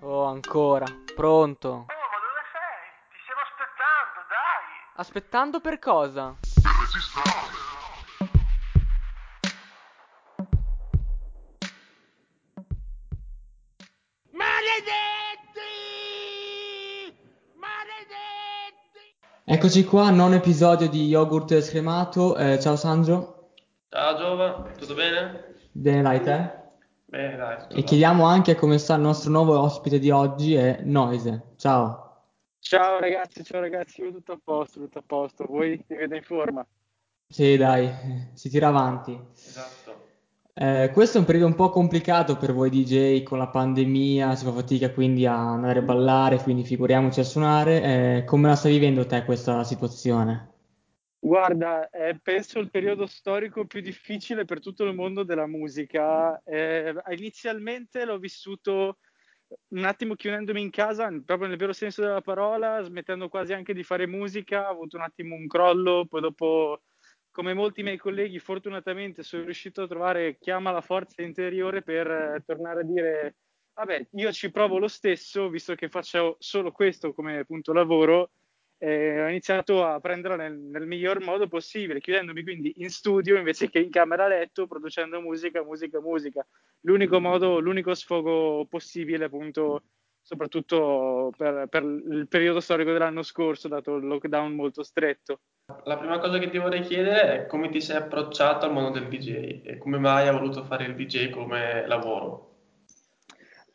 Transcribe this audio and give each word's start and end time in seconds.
Oh, 0.00 0.24
ancora. 0.24 0.86
Pronto. 1.14 1.68
Oh, 1.68 1.74
ma 1.74 1.84
dove 1.84 2.42
sei? 2.52 2.78
Ti 3.10 3.18
stiamo 3.22 3.42
aspettando, 3.42 4.18
dai! 4.28 4.64
Aspettando 4.96 5.60
per 5.60 5.78
cosa? 5.78 6.36
Eccoci 19.50 19.82
qua, 19.84 20.10
nono 20.10 20.34
episodio 20.34 20.88
di 20.90 21.06
Yogurt 21.06 21.58
scremato. 21.60 22.36
Eh, 22.36 22.60
ciao 22.60 22.76
Sandro, 22.76 23.52
Ciao 23.88 24.16
Giova, 24.18 24.62
tutto 24.76 24.94
bene? 24.94 25.54
bene 25.72 26.02
dai 26.02 26.22
te? 26.22 26.57
Bene, 27.10 27.36
dai, 27.36 27.56
E 27.70 27.84
chiediamo 27.84 28.26
anche 28.26 28.54
come 28.54 28.76
sta 28.76 28.94
il 28.94 29.00
nostro 29.00 29.30
nuovo 29.30 29.58
ospite 29.58 29.98
di 29.98 30.10
oggi, 30.10 30.54
è 30.54 30.80
Noise. 30.82 31.54
Ciao. 31.56 32.24
Ciao 32.58 33.00
ragazzi, 33.00 33.42
ciao 33.44 33.60
ragazzi, 33.60 34.02
io 34.02 34.12
tutto 34.12 34.32
a 34.32 34.40
posto, 34.44 34.80
tutto 34.80 34.98
a 34.98 35.02
posto. 35.06 35.46
Voi 35.48 35.70
mi 35.70 35.96
vedete 35.96 36.16
in 36.16 36.22
forma? 36.22 36.66
Sì, 37.26 37.56
dai, 37.56 37.90
si 38.34 38.50
tira 38.50 38.68
avanti. 38.68 39.18
Esatto. 39.34 40.06
Eh, 40.52 40.90
questo 40.92 41.16
è 41.16 41.20
un 41.20 41.26
periodo 41.26 41.46
un 41.46 41.54
po' 41.54 41.70
complicato 41.70 42.36
per 42.36 42.52
voi 42.52 42.68
DJ 42.68 43.22
con 43.22 43.38
la 43.38 43.48
pandemia, 43.48 44.34
si 44.34 44.44
fa 44.44 44.52
fatica 44.52 44.90
quindi 44.90 45.24
a 45.24 45.34
andare 45.34 45.78
a 45.78 45.82
ballare, 45.82 46.42
quindi 46.42 46.62
figuriamoci 46.62 47.20
a 47.20 47.24
suonare. 47.24 47.82
Eh, 48.18 48.24
come 48.24 48.48
la 48.48 48.54
stai 48.54 48.72
vivendo 48.72 49.06
te 49.06 49.24
questa 49.24 49.64
situazione? 49.64 50.56
Guarda, 51.20 51.90
è 51.90 52.16
penso 52.22 52.60
il 52.60 52.70
periodo 52.70 53.06
storico 53.06 53.66
più 53.66 53.80
difficile 53.80 54.44
per 54.44 54.60
tutto 54.60 54.84
il 54.84 54.94
mondo 54.94 55.24
della 55.24 55.46
musica. 55.46 56.40
Eh, 56.44 56.94
inizialmente 57.10 58.04
l'ho 58.04 58.18
vissuto 58.18 58.98
un 59.68 59.84
attimo 59.84 60.14
chiudendomi 60.14 60.60
in 60.60 60.70
casa, 60.70 61.10
proprio 61.24 61.48
nel 61.48 61.56
vero 61.56 61.72
senso 61.72 62.02
della 62.02 62.20
parola, 62.20 62.82
smettendo 62.82 63.28
quasi 63.28 63.52
anche 63.52 63.74
di 63.74 63.82
fare 63.82 64.06
musica, 64.06 64.68
ho 64.68 64.72
avuto 64.72 64.96
un 64.96 65.02
attimo 65.02 65.34
un 65.34 65.46
crollo, 65.46 66.06
poi 66.06 66.20
dopo, 66.20 66.82
come 67.30 67.54
molti 67.54 67.82
miei 67.82 67.96
colleghi, 67.96 68.38
fortunatamente 68.38 69.22
sono 69.22 69.44
riuscito 69.44 69.82
a 69.82 69.88
trovare 69.88 70.38
chiama 70.38 70.70
la 70.70 70.80
forza 70.80 71.22
interiore 71.22 71.82
per 71.82 72.10
eh, 72.10 72.42
tornare 72.44 72.80
a 72.80 72.84
dire, 72.84 73.36
vabbè, 73.74 74.08
io 74.12 74.32
ci 74.32 74.50
provo 74.50 74.78
lo 74.78 74.88
stesso, 74.88 75.48
visto 75.48 75.74
che 75.74 75.88
faccio 75.88 76.36
solo 76.38 76.70
questo 76.70 77.12
come 77.12 77.38
appunto 77.38 77.72
lavoro, 77.72 78.30
eh, 78.78 79.22
ho 79.22 79.28
iniziato 79.28 79.84
a 79.84 79.98
prenderla 79.98 80.36
nel, 80.36 80.56
nel 80.56 80.86
miglior 80.86 81.22
modo 81.22 81.48
possibile, 81.48 82.00
chiudendomi 82.00 82.42
quindi 82.42 82.72
in 82.76 82.90
studio 82.90 83.36
invece 83.36 83.68
che 83.68 83.80
in 83.80 83.90
camera 83.90 84.24
a 84.24 84.28
letto, 84.28 84.66
producendo 84.66 85.20
musica, 85.20 85.62
musica, 85.62 86.00
musica 86.00 86.46
l'unico 86.82 87.20
modo, 87.20 87.58
l'unico 87.58 87.94
sfogo 87.94 88.66
possibile, 88.66 89.24
appunto, 89.24 89.82
soprattutto 90.22 91.32
per, 91.36 91.66
per 91.68 91.82
il 91.82 92.26
periodo 92.28 92.60
storico 92.60 92.92
dell'anno 92.92 93.22
scorso, 93.22 93.66
dato 93.66 93.96
il 93.96 94.06
lockdown 94.06 94.54
molto 94.54 94.82
stretto. 94.82 95.40
La 95.84 95.98
prima 95.98 96.18
cosa 96.18 96.38
che 96.38 96.48
ti 96.48 96.58
vorrei 96.58 96.80
chiedere 96.80 97.44
è 97.44 97.46
come 97.46 97.68
ti 97.68 97.80
sei 97.80 97.96
approcciato 97.96 98.64
al 98.64 98.72
mondo 98.72 98.98
del 98.98 99.08
DJ 99.08 99.62
e 99.64 99.78
come 99.78 99.98
mai 99.98 100.28
hai 100.28 100.34
voluto 100.34 100.64
fare 100.64 100.84
il 100.84 100.94
DJ 100.94 101.30
come 101.30 101.86
lavoro? 101.86 102.46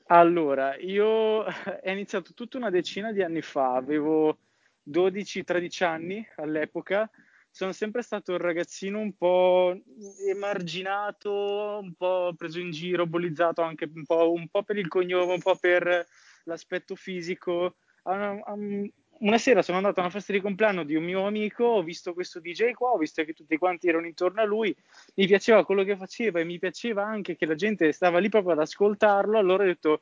Allora, 0.07 0.75
io 0.77 1.43
è 1.81 1.91
iniziato 1.91 2.33
tutta 2.33 2.57
una 2.57 2.69
decina 2.69 3.11
di 3.11 3.21
anni 3.21 3.41
fa, 3.41 3.73
avevo 3.73 4.37
12-13 4.89 5.83
anni 5.83 6.27
all'epoca, 6.37 7.09
sono 7.53 7.71
sempre 7.71 8.01
stato 8.01 8.31
un 8.31 8.39
ragazzino 8.39 8.97
un 8.97 9.15
po' 9.15 9.79
emarginato, 10.27 11.79
un 11.83 11.93
po' 11.93 12.33
preso 12.35 12.59
in 12.59 12.71
giro, 12.71 13.05
bullizzato 13.05 13.61
anche 13.61 13.87
un 13.93 14.05
po', 14.05 14.31
un 14.31 14.47
po' 14.47 14.63
per 14.63 14.77
il 14.77 14.87
cognome, 14.87 15.33
un 15.33 15.41
po' 15.41 15.55
per 15.55 16.07
l'aspetto 16.45 16.95
fisico. 16.95 17.75
Una, 18.05 19.37
sera 19.37 19.61
sono 19.61 19.77
andato 19.77 19.99
a 19.99 20.03
una 20.03 20.11
festa 20.11 20.33
di 20.33 20.41
compleanno 20.41 20.83
di 20.83 20.95
un 20.95 21.03
mio 21.03 21.27
amico, 21.27 21.63
ho 21.63 21.83
visto 21.83 22.15
questo 22.15 22.39
DJ 22.39 22.71
qua, 22.71 22.89
ho 22.89 22.97
visto 22.97 23.23
che 23.23 23.33
tutti 23.33 23.55
quanti 23.57 23.87
erano 23.87 24.07
intorno 24.07 24.41
a 24.41 24.45
lui, 24.45 24.75
mi 25.13 25.27
piaceva 25.27 25.63
quello 25.63 25.83
che 25.83 25.95
faceva 25.95 26.39
e 26.39 26.45
mi 26.45 26.57
piaceva 26.57 27.05
anche 27.05 27.35
che 27.35 27.45
la 27.45 27.55
gente 27.55 27.91
stava 27.91 28.17
lì 28.17 28.29
proprio 28.29 28.53
ad 28.53 28.59
ascoltarlo, 28.59 29.37
allora 29.37 29.63
ho 29.63 29.67
detto, 29.67 30.01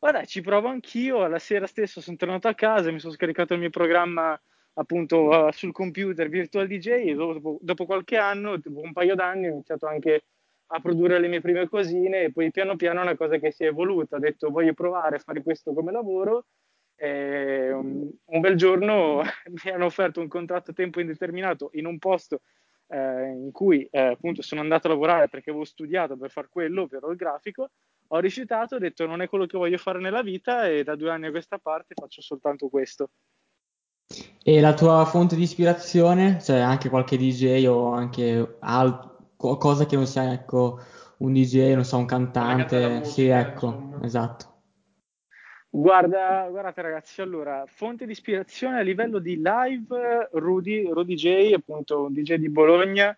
guarda, 0.00 0.24
ci 0.24 0.40
provo 0.40 0.68
anch'io, 0.68 1.22
alla 1.22 1.38
sera 1.38 1.66
stessa 1.66 2.00
sono 2.00 2.16
tornato 2.16 2.48
a 2.48 2.54
casa, 2.54 2.90
mi 2.90 2.98
sono 2.98 3.12
scaricato 3.12 3.52
il 3.52 3.60
mio 3.60 3.70
programma 3.70 4.40
appunto 4.74 5.28
uh, 5.28 5.50
sul 5.52 5.72
computer 5.72 6.28
Virtual 6.28 6.66
DJ 6.66 6.88
e 7.08 7.14
dopo, 7.14 7.58
dopo 7.60 7.84
qualche 7.84 8.16
anno, 8.16 8.56
dopo 8.56 8.80
un 8.80 8.92
paio 8.92 9.14
d'anni, 9.14 9.48
ho 9.48 9.52
iniziato 9.52 9.86
anche 9.86 10.24
a 10.72 10.80
produrre 10.80 11.18
le 11.18 11.28
mie 11.28 11.40
prime 11.40 11.68
cosine 11.68 12.22
e 12.22 12.32
poi 12.32 12.50
piano 12.50 12.76
piano 12.76 13.00
è 13.00 13.02
una 13.02 13.16
cosa 13.16 13.36
che 13.38 13.52
si 13.52 13.64
è 13.64 13.66
evoluta. 13.66 14.16
Ho 14.16 14.20
detto 14.20 14.50
voglio 14.50 14.72
provare 14.72 15.16
a 15.16 15.18
fare 15.18 15.42
questo 15.42 15.74
come 15.74 15.92
lavoro. 15.92 16.46
E 16.94 17.72
un, 17.72 18.10
un 18.24 18.40
bel 18.40 18.56
giorno 18.56 19.22
mi 19.64 19.70
hanno 19.70 19.86
offerto 19.86 20.20
un 20.20 20.28
contratto 20.28 20.70
a 20.70 20.74
tempo 20.74 21.00
indeterminato 21.00 21.70
in 21.74 21.86
un 21.86 21.98
posto 21.98 22.42
eh, 22.88 23.30
in 23.30 23.50
cui 23.52 23.86
eh, 23.90 24.00
appunto 24.00 24.42
sono 24.42 24.60
andato 24.60 24.86
a 24.86 24.90
lavorare 24.90 25.28
perché 25.28 25.50
avevo 25.50 25.64
studiato 25.64 26.16
per 26.16 26.30
far 26.30 26.48
quello, 26.48 26.86
per 26.86 27.00
il 27.08 27.16
grafico. 27.16 27.70
Ho 28.12 28.18
rifiutato, 28.18 28.74
ho 28.74 28.78
detto 28.78 29.06
non 29.06 29.22
è 29.22 29.28
quello 29.28 29.46
che 29.46 29.56
voglio 29.56 29.78
fare 29.78 30.00
nella 30.00 30.22
vita 30.22 30.66
e 30.66 30.82
da 30.82 30.96
due 30.96 31.10
anni 31.10 31.26
a 31.26 31.30
questa 31.30 31.58
parte 31.58 31.94
faccio 31.94 32.20
soltanto 32.20 32.68
questo. 32.68 33.10
E 34.42 34.60
la 34.60 34.74
tua 34.74 35.04
fonte 35.04 35.36
di 35.36 35.42
ispirazione? 35.42 36.40
Cioè 36.40 36.58
anche 36.58 36.88
qualche 36.88 37.16
DJ 37.16 37.66
o 37.66 37.92
anche 37.92 38.56
alt- 38.60 39.36
qualcosa 39.36 39.86
che 39.86 39.94
non 39.94 40.06
sia, 40.06 40.32
ecco, 40.32 40.80
un 41.18 41.32
DJ, 41.32 41.74
non 41.74 41.84
so, 41.84 41.98
un 41.98 42.06
cantante. 42.06 42.88
musica, 42.88 43.04
Sì, 43.04 43.26
ecco, 43.26 43.66
insomma. 43.66 44.04
esatto. 44.04 44.48
Guarda, 45.70 46.48
guardate 46.50 46.82
ragazzi, 46.82 47.22
allora, 47.22 47.64
fonte 47.68 48.06
di 48.06 48.10
ispirazione 48.10 48.80
a 48.80 48.82
livello 48.82 49.20
di 49.20 49.36
live, 49.36 50.30
Rudy, 50.32 50.88
Rudy 50.88 51.14
J, 51.14 51.52
appunto 51.54 52.06
un 52.06 52.12
DJ 52.12 52.34
di 52.34 52.48
Bologna, 52.48 53.16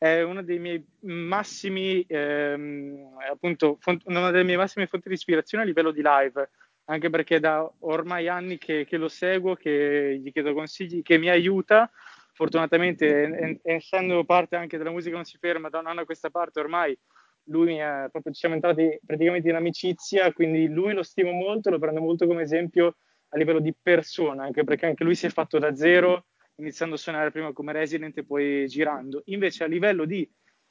è 0.00 0.24
miei 0.24 0.82
massimi, 1.00 2.02
ehm, 2.08 3.18
appunto, 3.30 3.76
font- 3.80 4.02
una 4.06 4.30
delle 4.30 4.44
mie 4.44 4.56
massime 4.56 4.86
fonti 4.86 5.08
di 5.08 5.14
ispirazione 5.14 5.62
a 5.62 5.66
livello 5.66 5.90
di 5.90 6.00
live, 6.02 6.48
anche 6.84 7.10
perché 7.10 7.38
da 7.38 7.70
ormai 7.80 8.26
anni 8.26 8.56
che, 8.56 8.86
che 8.86 8.96
lo 8.96 9.08
seguo, 9.08 9.56
che 9.56 10.18
gli 10.22 10.32
chiedo 10.32 10.54
consigli, 10.54 11.02
che 11.02 11.18
mi 11.18 11.28
aiuta. 11.28 11.90
Fortunatamente, 12.32 13.24
en- 13.24 13.60
essendo 13.62 14.24
parte 14.24 14.56
anche 14.56 14.78
della 14.78 14.90
musica 14.90 15.16
non 15.16 15.26
si 15.26 15.36
ferma 15.38 15.68
da 15.68 15.80
un 15.80 15.88
anno 15.88 16.00
a 16.00 16.04
questa 16.06 16.30
parte, 16.30 16.60
ormai 16.60 16.98
lui 17.44 17.76
è 17.76 18.06
proprio, 18.10 18.32
ci 18.32 18.40
siamo 18.40 18.54
entrati 18.54 18.98
praticamente 19.04 19.50
in 19.50 19.56
amicizia, 19.56 20.32
quindi 20.32 20.66
lui 20.68 20.94
lo 20.94 21.02
stimo 21.02 21.30
molto, 21.32 21.68
lo 21.68 21.78
prendo 21.78 22.00
molto 22.00 22.26
come 22.26 22.40
esempio 22.40 22.96
a 23.28 23.36
livello 23.36 23.60
di 23.60 23.74
persona, 23.78 24.44
anche 24.44 24.64
perché 24.64 24.86
anche 24.86 25.04
lui 25.04 25.14
si 25.14 25.26
è 25.26 25.30
fatto 25.30 25.58
da 25.58 25.74
zero, 25.74 26.24
iniziando 26.60 26.94
a 26.94 26.98
suonare 26.98 27.30
prima 27.30 27.52
come 27.52 27.72
resident 27.72 28.16
e 28.18 28.24
poi 28.24 28.66
girando. 28.68 29.22
Invece 29.26 29.64
a 29.64 29.66
livello 29.66 30.04
di 30.04 30.28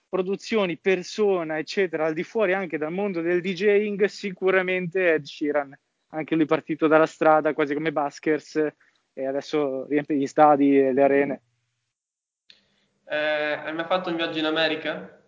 produzioni, 0.07 0.77
persona, 0.77 1.57
eccetera, 1.57 2.05
al 2.05 2.13
di 2.13 2.23
fuori 2.23 2.53
anche 2.53 2.77
dal 2.77 2.91
mondo 2.91 3.21
del 3.21 3.41
DJing, 3.41 4.05
sicuramente 4.05 5.13
Ed 5.13 5.23
Sheeran, 5.23 5.77
anche 6.09 6.35
lui 6.35 6.45
partito 6.45 6.87
dalla 6.87 7.05
strada, 7.05 7.53
quasi 7.53 7.73
come 7.73 7.91
Baskers, 7.91 8.55
e 9.13 9.25
adesso 9.25 9.85
riempie 9.85 10.15
gli 10.15 10.27
stadi 10.27 10.79
e 10.79 10.93
le 10.93 11.03
arene. 11.03 11.41
Eh, 13.05 13.15
hai 13.15 13.73
mai 13.73 13.85
fatto 13.85 14.09
un 14.09 14.15
viaggio 14.15 14.39
in 14.39 14.45
America? 14.45 15.19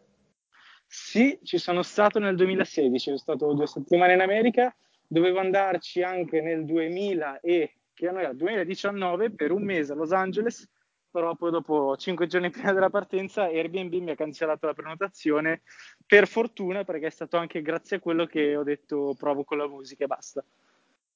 Sì, 0.86 1.40
ci 1.44 1.58
sono 1.58 1.84
stato 1.84 2.20
nel 2.20 2.36
2016, 2.36 3.00
sono 3.00 3.18
stato 3.18 3.54
due 3.54 3.68
settimane 3.68 4.14
in 4.14 4.22
America, 4.22 4.76
dovevo 5.08 5.40
andarci 5.40 6.04
anche 6.04 6.42
nel 6.42 6.66
2000 6.66 7.40
e, 7.40 7.76
che 7.94 8.07
anno 8.07 8.19
era? 8.19 8.34
2019 8.34 9.31
per 9.31 9.52
un 9.52 9.63
mese 9.63 9.94
a 9.94 9.96
Los 9.96 10.12
Angeles, 10.12 10.69
però 11.09 11.35
poi 11.35 11.52
dopo 11.52 11.96
cinque 11.97 12.28
giorni 12.28 12.50
prima 12.50 12.74
della 12.74 12.90
partenza 12.90 13.44
Airbnb 13.44 13.94
mi 13.96 14.12
ha 14.12 14.16
cancellato 14.16 14.66
la 14.66 14.74
prenotazione, 14.74 15.62
per 16.06 16.28
fortuna 16.28 16.84
perché 16.84 17.07
è 17.07 17.12
stato 17.12 17.38
anche 17.38 17.62
grazie 17.62 17.97
a 17.97 18.00
quello 18.00 18.25
che 18.25 18.56
ho 18.56 18.63
detto 18.63 19.13
provo 19.18 19.44
con 19.44 19.57
la 19.57 19.68
musica 19.68 20.06
e 20.06 20.07
basta. 20.07 20.44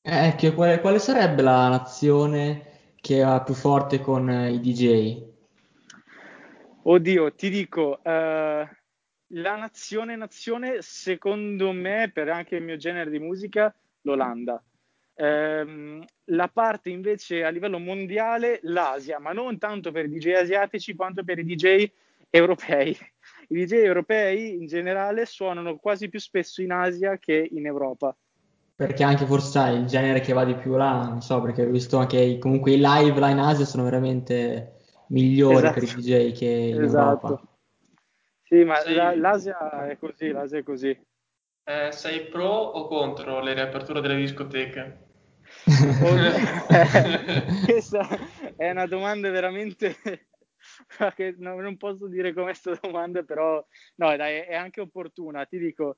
Eh, 0.01 0.27
Ecco, 0.27 0.53
quale, 0.53 0.79
quale 0.81 0.99
sarebbe 0.99 1.41
la 1.41 1.69
nazione 1.69 2.93
che 2.97 3.23
ha 3.23 3.41
più 3.41 3.53
forte 3.53 4.01
con 4.01 4.29
eh, 4.29 4.51
i 4.51 4.59
DJ? 4.59 5.33
Oddio, 6.83 7.33
ti 7.33 7.49
dico, 7.49 8.03
eh, 8.03 8.69
la 9.29 9.55
nazione 9.55 10.15
nazione, 10.15 10.77
secondo 10.81 11.71
me, 11.71 12.11
per 12.13 12.29
anche 12.29 12.57
il 12.57 12.63
mio 12.63 12.77
genere 12.77 13.09
di 13.09 13.17
musica, 13.17 13.73
l'Olanda. 14.01 14.63
Ehm, 15.17 16.03
la 16.25 16.47
parte 16.49 16.89
invece 16.89 17.43
a 17.43 17.49
livello 17.49 17.79
mondiale, 17.79 18.59
l'Asia, 18.63 19.19
ma 19.19 19.31
non 19.31 19.57
tanto 19.57 19.91
per 19.91 20.05
i 20.05 20.09
DJ 20.09 20.33
asiatici 20.33 20.95
quanto 20.95 21.23
per 21.23 21.39
i 21.39 21.43
DJ 21.45 21.89
europei. 22.29 22.97
I 23.47 23.55
DJ 23.65 23.73
europei 23.73 24.55
in 24.55 24.65
generale 24.65 25.25
suonano 25.25 25.77
quasi 25.77 26.09
più 26.09 26.19
spesso 26.19 26.61
in 26.61 26.71
Asia 26.71 27.17
che 27.17 27.47
in 27.51 27.65
Europa. 27.65 28.15
Perché 28.75 29.03
anche 29.03 29.25
forse 29.25 29.51
sai, 29.51 29.77
il 29.77 29.85
genere 29.85 30.19
che 30.19 30.33
va 30.33 30.43
di 30.43 30.55
più 30.55 30.75
là, 30.75 31.07
non 31.07 31.21
so, 31.21 31.41
perché 31.41 31.63
ho 31.63 31.69
visto 31.69 31.97
anche 31.97 32.19
i- 32.19 32.39
comunque 32.39 32.71
i 32.73 32.77
live 32.77 33.19
là 33.19 33.29
in 33.29 33.39
Asia 33.39 33.63
sono 33.63 33.83
veramente 33.83 34.79
migliori 35.09 35.69
per 35.69 35.83
i 35.83 35.85
Esatto, 35.85 36.01
DJ 36.01 36.31
che 36.33 36.45
in 36.45 36.83
esatto. 36.83 37.27
Europa. 37.27 37.47
Sì, 38.43 38.63
ma 38.63 38.75
Sei... 38.79 38.95
la- 38.95 39.15
l'Asia 39.15 39.87
è 39.87 39.97
così, 39.97 40.29
l'Asia 40.31 40.57
è 40.57 40.63
così. 40.63 41.05
Eh, 41.67 41.91
sei 41.91 42.25
pro 42.27 42.47
o 42.47 42.87
contro 42.87 43.39
le 43.39 43.53
riaperture 43.53 44.01
delle 44.01 44.17
discoteche? 44.17 45.04
Questa 47.65 48.07
è 48.55 48.69
una 48.69 48.85
domanda 48.85 49.31
veramente 49.31 49.97
che 51.15 51.35
non 51.37 51.77
posso 51.77 52.07
dire 52.07 52.33
come 52.33 52.45
questa 52.45 52.77
domanda, 52.81 53.23
però 53.23 53.65
no, 53.95 54.15
dai, 54.15 54.39
è 54.39 54.55
anche 54.55 54.81
opportuna. 54.81 55.45
Ti 55.45 55.57
dico, 55.57 55.97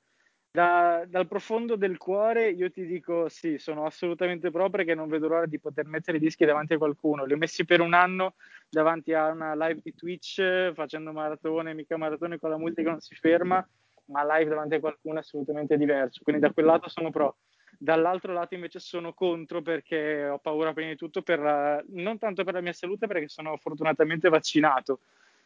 da, 0.50 1.04
dal 1.06 1.28
profondo 1.28 1.76
del 1.76 1.98
cuore 1.98 2.50
io 2.50 2.70
ti 2.70 2.86
dico 2.86 3.28
sì, 3.28 3.58
sono 3.58 3.84
assolutamente 3.84 4.50
pro 4.50 4.70
perché 4.70 4.94
non 4.94 5.08
vedo 5.08 5.28
l'ora 5.28 5.46
di 5.46 5.60
poter 5.60 5.86
mettere 5.86 6.16
i 6.16 6.20
dischi 6.20 6.46
davanti 6.46 6.74
a 6.74 6.78
qualcuno. 6.78 7.24
Li 7.24 7.34
ho 7.34 7.36
messi 7.36 7.64
per 7.64 7.80
un 7.80 7.92
anno 7.92 8.34
davanti 8.68 9.12
a 9.12 9.28
una 9.28 9.54
live 9.54 9.80
di 9.82 9.94
Twitch 9.94 10.72
facendo 10.72 11.12
maratone, 11.12 11.74
mica 11.74 11.96
maratone 11.96 12.38
con 12.38 12.50
la 12.50 12.58
musica 12.58 12.90
non 12.90 13.00
si 13.00 13.14
ferma, 13.14 13.66
ma 14.06 14.38
live 14.38 14.50
davanti 14.50 14.76
a 14.76 14.80
qualcuno 14.80 15.16
è 15.16 15.18
assolutamente 15.18 15.76
diverso. 15.76 16.20
Quindi 16.22 16.40
da 16.40 16.52
quel 16.52 16.66
lato 16.66 16.88
sono 16.88 17.10
pro. 17.10 17.36
Dall'altro 17.80 18.32
lato 18.32 18.54
invece 18.54 18.80
sono 18.80 19.14
contro 19.14 19.62
perché 19.62 20.26
ho 20.26 20.38
paura 20.38 20.72
prima 20.72 20.90
di 20.90 20.96
tutto 20.96 21.22
per, 21.22 21.84
non 21.90 22.18
tanto 22.18 22.42
per 22.42 22.54
la 22.54 22.60
mia 22.60 22.72
salute 22.72 23.06
perché 23.06 23.28
sono 23.28 23.56
fortunatamente 23.56 24.28
vaccinato, 24.28 25.00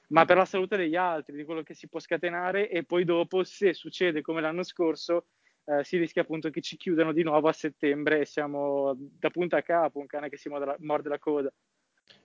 ma 0.09 0.25
per 0.25 0.39
la 0.39 0.47
salute 0.47 0.79
degli 0.79 0.97
altri, 0.97 1.37
di 1.37 1.45
quello 1.45 1.63
che 1.63 1.75
si 1.75 1.89
può 1.89 2.01
scatenare 2.01 2.71
e 2.71 2.85
poi 2.85 3.05
dopo 3.05 3.45
se 3.45 3.75
succede 3.75 4.23
come 4.23 4.41
l'anno 4.41 4.63
scorso 4.63 5.27
eh, 5.65 5.85
si 5.85 5.99
rischia 5.99 6.23
appunto 6.23 6.49
che 6.49 6.63
ci 6.63 6.77
chiudano 6.79 7.13
di 7.13 7.23
nuovo 7.23 7.49
a 7.49 7.53
settembre 7.53 8.21
e 8.21 8.25
siamo 8.25 8.95
da 8.97 9.29
punta 9.29 9.59
a 9.59 9.63
capo, 9.63 9.99
un 9.99 10.07
cane 10.07 10.29
che 10.29 10.39
si 10.39 10.49
morde 10.49 10.65
la, 10.65 10.77
morde 10.81 11.09
la 11.11 11.19
coda. 11.19 11.53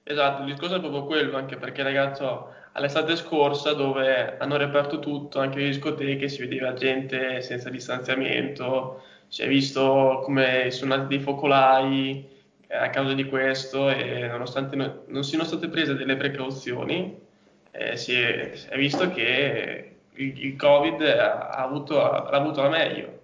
Esatto, 0.04 0.42
il 0.44 0.52
discorso 0.52 0.76
è 0.76 0.80
proprio 0.80 1.04
quello, 1.04 1.36
anche 1.36 1.58
perché 1.58 1.84
ragazzo, 1.84 2.54
all'estate 2.72 3.16
scorsa 3.16 3.74
dove 3.74 4.38
hanno 4.38 4.56
riaperto 4.58 5.00
tutto, 5.00 5.40
anche 5.40 5.60
le 5.60 5.68
discoteche, 5.68 6.30
si 6.30 6.40
vedeva 6.40 6.74
gente 6.74 7.42
senza 7.42 7.70
distanziamento, 7.70 9.04
si 9.28 9.42
è 9.42 9.48
visto 9.48 10.22
come 10.24 10.72
sono 10.72 10.96
nati 10.96 11.16
dei 11.16 11.24
focolai 11.24 12.26
eh, 12.68 12.76
a 12.76 12.90
causa 12.90 13.14
di 13.14 13.26
questo 13.26 13.90
e 13.90 14.28
nonostante 14.28 14.76
no, 14.76 15.04
non 15.08 15.24
siano 15.24 15.44
state 15.44 15.68
prese 15.70 15.96
delle 15.96 16.16
precauzioni, 16.16 17.18
eh, 17.72 17.98
si, 17.98 18.14
è, 18.14 18.52
si, 18.56 18.68
è, 18.68 18.78
visto 18.78 19.10
che 19.10 19.96
il, 20.14 20.46
il 20.46 20.56
Covid 20.56 21.02
ha 21.02 21.50
avuto, 21.50 22.02
ha 22.02 22.28
avuto 22.30 22.62
la 22.62 22.70
meglio. 22.70 23.16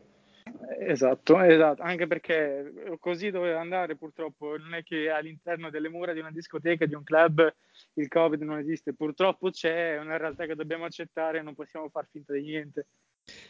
Esatto, 0.79 1.39
esatto, 1.39 1.81
anche 1.81 2.07
perché 2.07 2.97
così 2.99 3.29
doveva 3.31 3.59
andare 3.59 3.95
purtroppo, 3.95 4.57
non 4.57 4.73
è 4.73 4.83
che 4.83 5.09
all'interno 5.09 5.69
delle 5.69 5.89
mura 5.89 6.13
di 6.13 6.19
una 6.19 6.31
discoteca, 6.31 6.85
di 6.85 6.93
un 6.93 7.03
club, 7.03 7.53
il 7.93 8.07
Covid 8.07 8.41
non 8.41 8.59
esiste, 8.59 8.93
purtroppo 8.93 9.49
c'è, 9.49 9.95
è 9.95 9.99
una 9.99 10.17
realtà 10.17 10.45
che 10.45 10.55
dobbiamo 10.55 10.85
accettare, 10.85 11.41
non 11.41 11.53
possiamo 11.53 11.89
far 11.89 12.07
finta 12.09 12.33
di 12.33 12.41
niente. 12.41 12.87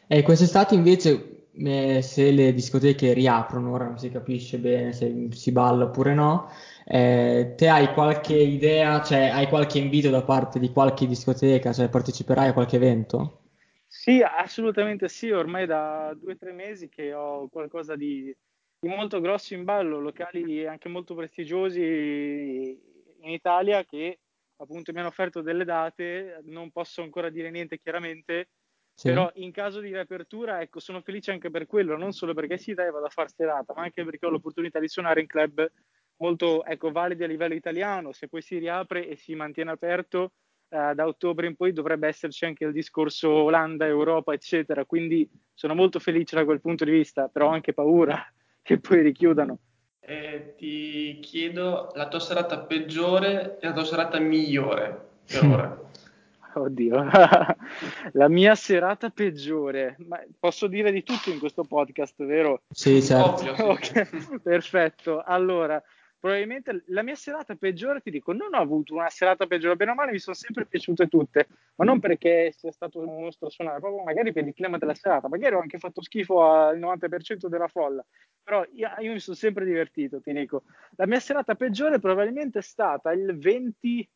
E 0.07 0.21
quest'estate 0.21 0.75
invece, 0.75 1.47
eh, 1.53 2.01
se 2.01 2.31
le 2.31 2.53
discoteche 2.53 3.13
riaprono, 3.13 3.71
ora 3.71 3.85
non 3.85 3.97
si 3.97 4.09
capisce 4.09 4.59
bene 4.59 4.93
se 4.93 5.29
si 5.31 5.51
balla 5.51 5.85
oppure 5.85 6.13
no, 6.13 6.49
eh, 6.85 7.53
te 7.55 7.67
hai 7.69 7.93
qualche 7.93 8.35
idea, 8.35 9.01
cioè 9.01 9.29
hai 9.29 9.47
qualche 9.47 9.79
invito 9.79 10.09
da 10.09 10.23
parte 10.23 10.59
di 10.59 10.69
qualche 10.71 11.07
discoteca, 11.07 11.73
cioè 11.73 11.89
parteciperai 11.89 12.49
a 12.49 12.53
qualche 12.53 12.75
evento? 12.75 13.39
Sì, 13.87 14.21
assolutamente 14.21 15.07
sì, 15.07 15.29
ormai 15.29 15.65
da 15.65 16.15
due 16.19 16.33
o 16.33 16.37
tre 16.37 16.51
mesi 16.51 16.89
che 16.89 17.13
ho 17.13 17.47
qualcosa 17.47 17.95
di, 17.95 18.35
di 18.79 18.87
molto 18.87 19.21
grosso 19.21 19.53
in 19.53 19.63
ballo, 19.63 19.99
locali 19.99 20.65
anche 20.67 20.89
molto 20.89 21.15
prestigiosi 21.15 22.77
in 23.21 23.29
Italia 23.29 23.83
che 23.85 24.19
appunto 24.57 24.91
mi 24.91 24.99
hanno 24.99 25.07
offerto 25.07 25.41
delle 25.41 25.63
date, 25.63 26.41
non 26.45 26.71
posso 26.71 27.01
ancora 27.01 27.29
dire 27.29 27.49
niente 27.51 27.79
chiaramente, 27.79 28.49
sì. 28.95 29.09
Però 29.09 29.31
in 29.35 29.51
caso 29.51 29.79
di 29.79 29.89
riapertura, 29.89 30.61
ecco, 30.61 30.79
sono 30.79 31.01
felice 31.01 31.31
anche 31.31 31.49
per 31.49 31.65
quello, 31.65 31.97
non 31.97 32.11
solo 32.11 32.33
perché 32.33 32.57
si 32.57 32.73
deve 32.73 32.99
da 32.99 33.09
far 33.09 33.29
serata, 33.31 33.73
ma 33.75 33.83
anche 33.83 34.03
perché 34.03 34.25
ho 34.25 34.29
l'opportunità 34.29 34.79
di 34.79 34.87
suonare 34.87 35.21
in 35.21 35.27
club 35.27 35.71
molto 36.17 36.63
ecco, 36.63 36.91
validi 36.91 37.23
a 37.23 37.27
livello 37.27 37.55
italiano. 37.55 38.11
Se 38.11 38.27
poi 38.27 38.41
si 38.41 38.57
riapre 38.57 39.07
e 39.07 39.15
si 39.15 39.33
mantiene 39.35 39.71
aperto, 39.71 40.33
eh, 40.69 40.93
da 40.93 41.05
ottobre 41.05 41.47
in 41.47 41.55
poi 41.55 41.73
dovrebbe 41.73 42.07
esserci 42.07 42.45
anche 42.45 42.65
il 42.65 42.71
discorso 42.71 43.29
Olanda, 43.29 43.85
Europa, 43.85 44.33
eccetera. 44.33 44.85
Quindi 44.85 45.29
sono 45.53 45.75
molto 45.75 45.99
felice 45.99 46.35
da 46.35 46.45
quel 46.45 46.61
punto 46.61 46.85
di 46.85 46.91
vista, 46.91 47.27
però 47.27 47.47
ho 47.47 47.51
anche 47.51 47.73
paura 47.73 48.23
che 48.61 48.79
poi 48.79 49.01
richiudano. 49.01 49.59
Eh, 49.99 50.53
ti 50.57 51.19
chiedo 51.21 51.91
la 51.93 52.07
tua 52.09 52.19
serata 52.19 52.59
peggiore 52.59 53.57
e 53.59 53.67
la 53.67 53.73
tua 53.73 53.85
serata 53.85 54.19
migliore 54.19 55.09
per 55.25 55.45
ora. 55.49 55.81
Oddio, 56.55 57.03
la 58.13 58.29
mia 58.29 58.55
serata 58.55 59.09
peggiore. 59.09 59.95
Ma 59.99 60.21
posso 60.39 60.67
dire 60.67 60.91
di 60.91 61.03
tutto 61.03 61.31
in 61.31 61.39
questo 61.39 61.63
podcast, 61.63 62.23
vero? 62.23 62.63
Sì, 62.69 63.01
certo. 63.01 63.55
Okay. 63.73 64.07
Perfetto. 64.41 65.21
Allora, 65.21 65.81
probabilmente 66.23 66.83
la 66.87 67.03
mia 67.03 67.15
serata 67.15 67.53
peggiore, 67.55 67.99
ti 67.99 68.09
dico, 68.09 68.31
non 68.31 68.53
ho 68.53 68.57
avuto 68.57 68.93
una 68.93 69.09
serata 69.09 69.45
peggiore, 69.45 69.75
bene 69.75 69.91
o 69.91 69.93
male 69.93 70.13
mi 70.13 70.19
sono 70.19 70.35
sempre 70.35 70.65
piaciute 70.65 71.07
tutte, 71.07 71.47
ma 71.75 71.83
non 71.83 71.99
perché 71.99 72.53
sia 72.55 72.71
stato 72.71 72.99
un 72.99 73.23
mostro 73.23 73.49
suonare, 73.49 73.81
proprio 73.81 74.03
magari 74.03 74.31
per 74.31 74.47
il 74.47 74.53
clima 74.53 74.77
della 74.77 74.93
serata, 74.93 75.27
magari 75.27 75.55
ho 75.55 75.59
anche 75.59 75.79
fatto 75.79 76.01
schifo 76.01 76.49
al 76.49 76.79
90% 76.79 77.47
della 77.47 77.67
folla, 77.67 78.05
però 78.41 78.63
io, 78.71 78.89
io 78.99 79.11
mi 79.11 79.19
sono 79.19 79.35
sempre 79.35 79.65
divertito, 79.65 80.21
ti 80.21 80.31
dico. 80.31 80.63
La 80.95 81.07
mia 81.07 81.19
serata 81.19 81.55
peggiore 81.55 81.99
probabilmente 81.99 82.59
è 82.59 82.61
stata 82.61 83.11
il 83.11 83.37
20 83.37 84.09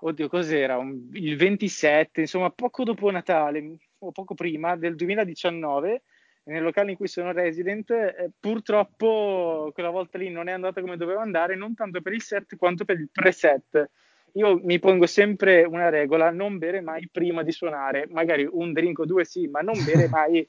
oddio, 0.00 0.28
cos'era? 0.28 0.76
Un, 0.78 1.08
il 1.12 1.36
27, 1.36 2.20
insomma, 2.20 2.50
poco 2.50 2.84
dopo 2.84 3.10
Natale 3.10 3.78
o 3.98 4.12
poco 4.12 4.34
prima 4.34 4.76
del 4.76 4.94
2019, 4.94 6.02
nel 6.44 6.62
locale 6.62 6.90
in 6.90 6.96
cui 6.96 7.08
sono 7.08 7.32
resident, 7.32 7.90
eh, 7.90 8.30
purtroppo 8.38 9.70
quella 9.72 9.90
volta 9.90 10.18
lì 10.18 10.30
non 10.30 10.48
è 10.48 10.52
andata 10.52 10.80
come 10.80 10.96
doveva 10.96 11.22
andare, 11.22 11.56
non 11.56 11.74
tanto 11.74 12.00
per 12.00 12.12
il 12.12 12.22
set 12.22 12.56
quanto 12.56 12.84
per 12.84 13.00
il 13.00 13.08
preset. 13.10 13.90
Io 14.32 14.60
mi 14.62 14.78
pongo 14.78 15.06
sempre 15.06 15.64
una 15.64 15.88
regola, 15.88 16.30
non 16.30 16.58
bere 16.58 16.82
mai 16.82 17.08
prima 17.10 17.42
di 17.42 17.52
suonare, 17.52 18.06
magari 18.10 18.46
un 18.48 18.72
drink 18.72 18.98
o 18.98 19.06
due 19.06 19.24
sì, 19.24 19.46
ma 19.46 19.60
non 19.60 19.82
bere 19.84 20.08
mai 20.10 20.46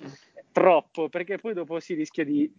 troppo, 0.51 1.07
perché 1.07 1.37
poi 1.37 1.53
dopo 1.53 1.79
si 1.79 1.93
rischia 1.93 2.25
di 2.25 2.51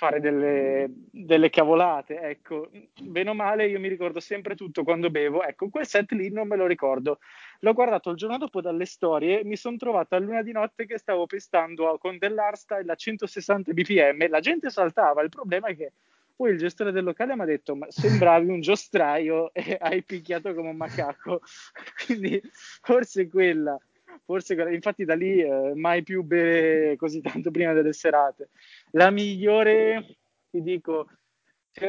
fare 0.00 0.18
delle, 0.18 0.90
delle, 1.10 1.50
cavolate, 1.50 2.20
ecco, 2.22 2.70
bene 3.02 3.28
o 3.28 3.34
male 3.34 3.66
io 3.66 3.78
mi 3.78 3.88
ricordo 3.88 4.18
sempre 4.18 4.54
tutto 4.54 4.82
quando 4.82 5.10
bevo, 5.10 5.42
ecco, 5.42 5.68
quel 5.68 5.86
set 5.86 6.12
lì 6.12 6.30
non 6.30 6.48
me 6.48 6.56
lo 6.56 6.66
ricordo. 6.66 7.18
L'ho 7.58 7.74
guardato 7.74 8.08
il 8.08 8.16
giorno 8.16 8.38
dopo 8.38 8.62
dalle 8.62 8.86
storie, 8.86 9.44
mi 9.44 9.56
sono 9.56 9.76
trovato 9.76 10.14
a 10.14 10.18
luna 10.18 10.40
di 10.40 10.52
notte 10.52 10.86
che 10.86 10.96
stavo 10.96 11.26
pestando 11.26 11.98
con 12.00 12.16
dell'Arstyle 12.16 12.90
a 12.90 12.94
160 12.94 13.72
bpm, 13.74 14.30
la 14.30 14.40
gente 14.40 14.70
saltava, 14.70 15.20
il 15.20 15.28
problema 15.28 15.68
è 15.68 15.76
che 15.76 15.92
poi 16.34 16.52
il 16.52 16.56
gestore 16.56 16.92
del 16.92 17.04
locale 17.04 17.34
mi 17.34 17.42
ha 17.42 17.44
detto 17.44 17.76
ma 17.76 17.84
sembravi 17.90 18.48
un 18.48 18.62
giostraio 18.62 19.52
e 19.52 19.76
hai 19.78 20.02
picchiato 20.02 20.54
come 20.54 20.70
un 20.70 20.76
macaco, 20.76 21.42
quindi 22.06 22.40
forse 22.80 23.28
quella 23.28 23.78
forse 24.24 24.54
infatti 24.72 25.04
da 25.04 25.14
lì 25.14 25.40
eh, 25.40 25.72
mai 25.74 26.02
più 26.02 26.22
bere 26.22 26.96
così 26.96 27.20
tanto 27.20 27.50
prima 27.52 27.72
delle 27.72 27.92
serate. 27.92 28.50
La 28.92 29.10
migliore, 29.10 30.18
ti 30.50 30.62
dico, 30.62 31.08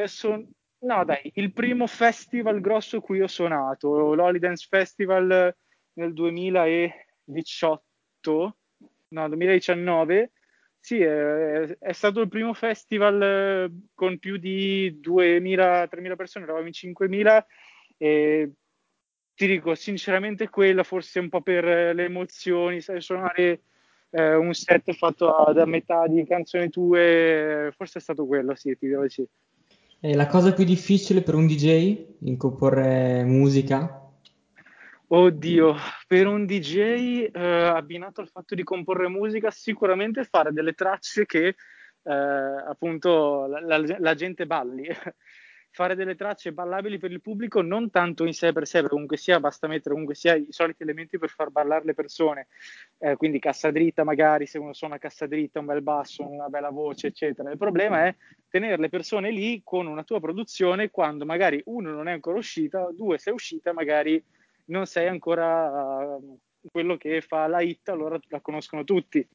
son... 0.04 0.48
no 0.80 1.04
dai, 1.04 1.30
il 1.34 1.52
primo 1.52 1.86
festival 1.86 2.60
grosso 2.60 3.00
cui 3.00 3.20
ho 3.20 3.26
suonato, 3.26 4.14
l'Holidance 4.14 4.66
Festival 4.68 5.54
nel 5.94 6.12
2018, 6.12 8.56
no 9.08 9.28
2019, 9.28 10.32
sì, 10.78 11.00
è, 11.00 11.76
è, 11.78 11.92
stato 11.92 12.20
il 12.20 12.28
primo 12.28 12.54
festival 12.54 13.22
eh, 13.22 13.70
con 13.94 14.18
più 14.18 14.36
di 14.36 15.00
2.000-3.000 15.00 16.16
persone, 16.16 16.44
eravamo 16.44 16.66
in 16.66 16.72
5.000 16.72 17.44
e 17.98 18.52
ti 19.34 19.46
dico 19.46 19.74
sinceramente 19.74 20.48
quella 20.48 20.82
forse 20.82 21.18
un 21.18 21.28
po' 21.28 21.40
per 21.40 21.64
le 21.64 22.04
emozioni, 22.04 22.80
sai, 22.80 23.00
suonare 23.00 23.62
eh, 24.10 24.34
un 24.34 24.52
set 24.52 24.92
fatto 24.92 25.52
da 25.54 25.64
metà 25.64 26.06
di 26.06 26.24
canzoni 26.24 26.68
tue, 26.68 27.72
forse 27.76 27.98
è 27.98 28.02
stato 28.02 28.26
quello, 28.26 28.54
sì, 28.54 28.76
ti 28.76 28.86
dirò 28.86 29.06
sì. 29.08 29.26
E 30.00 30.14
la 30.14 30.26
cosa 30.26 30.52
più 30.52 30.64
difficile 30.64 31.22
per 31.22 31.34
un 31.34 31.46
DJ 31.46 32.16
in 32.20 32.36
comporre 32.36 33.22
musica? 33.24 34.00
Oddio, 35.06 35.76
per 36.06 36.26
un 36.26 36.46
DJ 36.46 37.28
eh, 37.30 37.30
abbinato 37.32 38.20
al 38.20 38.28
fatto 38.28 38.54
di 38.54 38.62
comporre 38.64 39.08
musica, 39.08 39.50
sicuramente 39.50 40.24
fare 40.24 40.52
delle 40.52 40.72
tracce 40.72 41.26
che 41.26 41.54
eh, 42.02 42.12
appunto 42.12 43.46
la, 43.46 43.60
la, 43.60 43.96
la 43.98 44.14
gente 44.14 44.46
balli 44.46 44.88
fare 45.72 45.94
delle 45.94 46.14
tracce 46.14 46.52
ballabili 46.52 46.98
per 46.98 47.10
il 47.10 47.22
pubblico 47.22 47.62
non 47.62 47.90
tanto 47.90 48.26
in 48.26 48.34
sé 48.34 48.52
per 48.52 48.66
sé, 48.66 48.86
comunque 48.86 49.16
sia 49.16 49.40
basta 49.40 49.66
mettere 49.66 49.90
comunque 49.90 50.14
sia 50.14 50.34
i 50.34 50.46
soliti 50.50 50.82
elementi 50.82 51.18
per 51.18 51.30
far 51.30 51.50
ballare 51.50 51.84
le 51.84 51.94
persone, 51.94 52.48
eh, 52.98 53.16
quindi 53.16 53.38
cassa 53.38 53.70
dritta 53.70 54.04
magari 54.04 54.46
se 54.46 54.58
uno 54.58 54.74
suona 54.74 54.98
cassa 54.98 55.26
dritta, 55.26 55.60
un 55.60 55.66
bel 55.66 55.82
basso, 55.82 56.28
una 56.28 56.48
bella 56.48 56.68
voce 56.68 57.08
eccetera. 57.08 57.50
Il 57.50 57.56
problema 57.56 58.06
è 58.06 58.14
tenere 58.48 58.76
le 58.76 58.90
persone 58.90 59.30
lì 59.30 59.62
con 59.64 59.86
una 59.86 60.04
tua 60.04 60.20
produzione 60.20 60.90
quando 60.90 61.24
magari 61.24 61.62
uno 61.64 61.90
non 61.90 62.06
è 62.06 62.12
ancora 62.12 62.36
uscita, 62.36 62.90
due 62.92 63.16
sei 63.16 63.32
uscita, 63.32 63.72
magari 63.72 64.22
non 64.66 64.86
sei 64.86 65.08
ancora 65.08 66.16
uh, 66.16 66.38
quello 66.70 66.96
che 66.98 67.22
fa 67.22 67.46
la 67.46 67.62
hit, 67.62 67.88
allora 67.88 68.18
la 68.28 68.40
conoscono 68.40 68.84
tutti. 68.84 69.26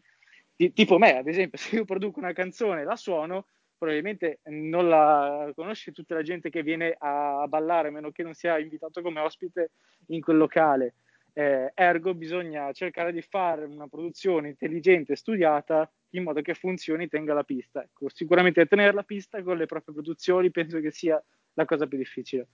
Ti- 0.55 0.71
tipo 0.71 0.97
me, 0.99 1.17
ad 1.17 1.27
esempio, 1.27 1.57
se 1.59 1.77
io 1.77 1.85
produco 1.85 2.19
una 2.19 2.33
canzone 2.33 2.81
e 2.81 2.85
la 2.85 2.95
suono, 2.95 3.47
probabilmente 3.77 4.39
non 4.45 4.89
la 4.89 5.51
conosce 5.55 5.91
tutta 5.91 6.15
la 6.15 6.23
gente 6.23 6.49
che 6.49 6.63
viene 6.63 6.95
a, 6.97 7.45
ballare, 7.47 7.89
a 7.89 7.91
meno 7.91 8.11
che 8.11 8.23
non 8.23 8.33
sia 8.33 8.57
invitato 8.57 9.01
come 9.01 9.19
ospite 9.19 9.71
in 10.07 10.21
quel 10.21 10.37
locale. 10.37 10.95
Eh, 11.33 11.71
ergo 11.75 12.15
bisogna 12.15 12.71
cercare 12.71 13.11
di 13.11 13.21
fare 13.21 13.65
una 13.65 13.87
produzione 13.87 14.49
intelligente, 14.49 15.15
studiata, 15.15 15.89
in 16.11 16.23
modo 16.23 16.41
che 16.41 16.55
funzioni 16.55 17.03
e 17.03 17.07
tenga 17.07 17.33
la 17.33 17.43
pista. 17.43 17.83
Ecco, 17.83 18.09
sicuramente 18.09 18.65
tenere 18.65 18.93
la 18.93 19.03
pista 19.03 19.43
con 19.43 19.57
le 19.57 19.67
proprie 19.67 19.93
produzioni 19.93 20.49
penso 20.49 20.79
che 20.79 20.89
sia 20.89 21.23
la 21.53 21.65
cosa 21.65 21.85
più 21.85 21.97
difficile. 21.97 22.47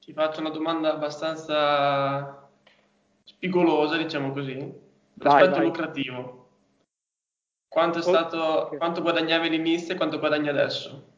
Ti 0.00 0.12
faccio 0.12 0.40
una 0.40 0.50
domanda 0.50 0.92
abbastanza 0.92 2.48
spigolosa, 3.24 3.96
diciamo 3.96 4.30
così. 4.32 4.72
L'aspetto 5.14 5.60
lucrativo. 5.60 6.35
Quanto, 7.76 7.98
è 7.98 8.00
Oh, 8.00 8.08
stato, 8.08 8.74
quanto 8.78 9.02
guadagnavi 9.02 9.48
all'inizio 9.48 9.92
e 9.92 9.96
quanto 9.98 10.18
guadagni 10.18 10.48
adesso? 10.48 11.12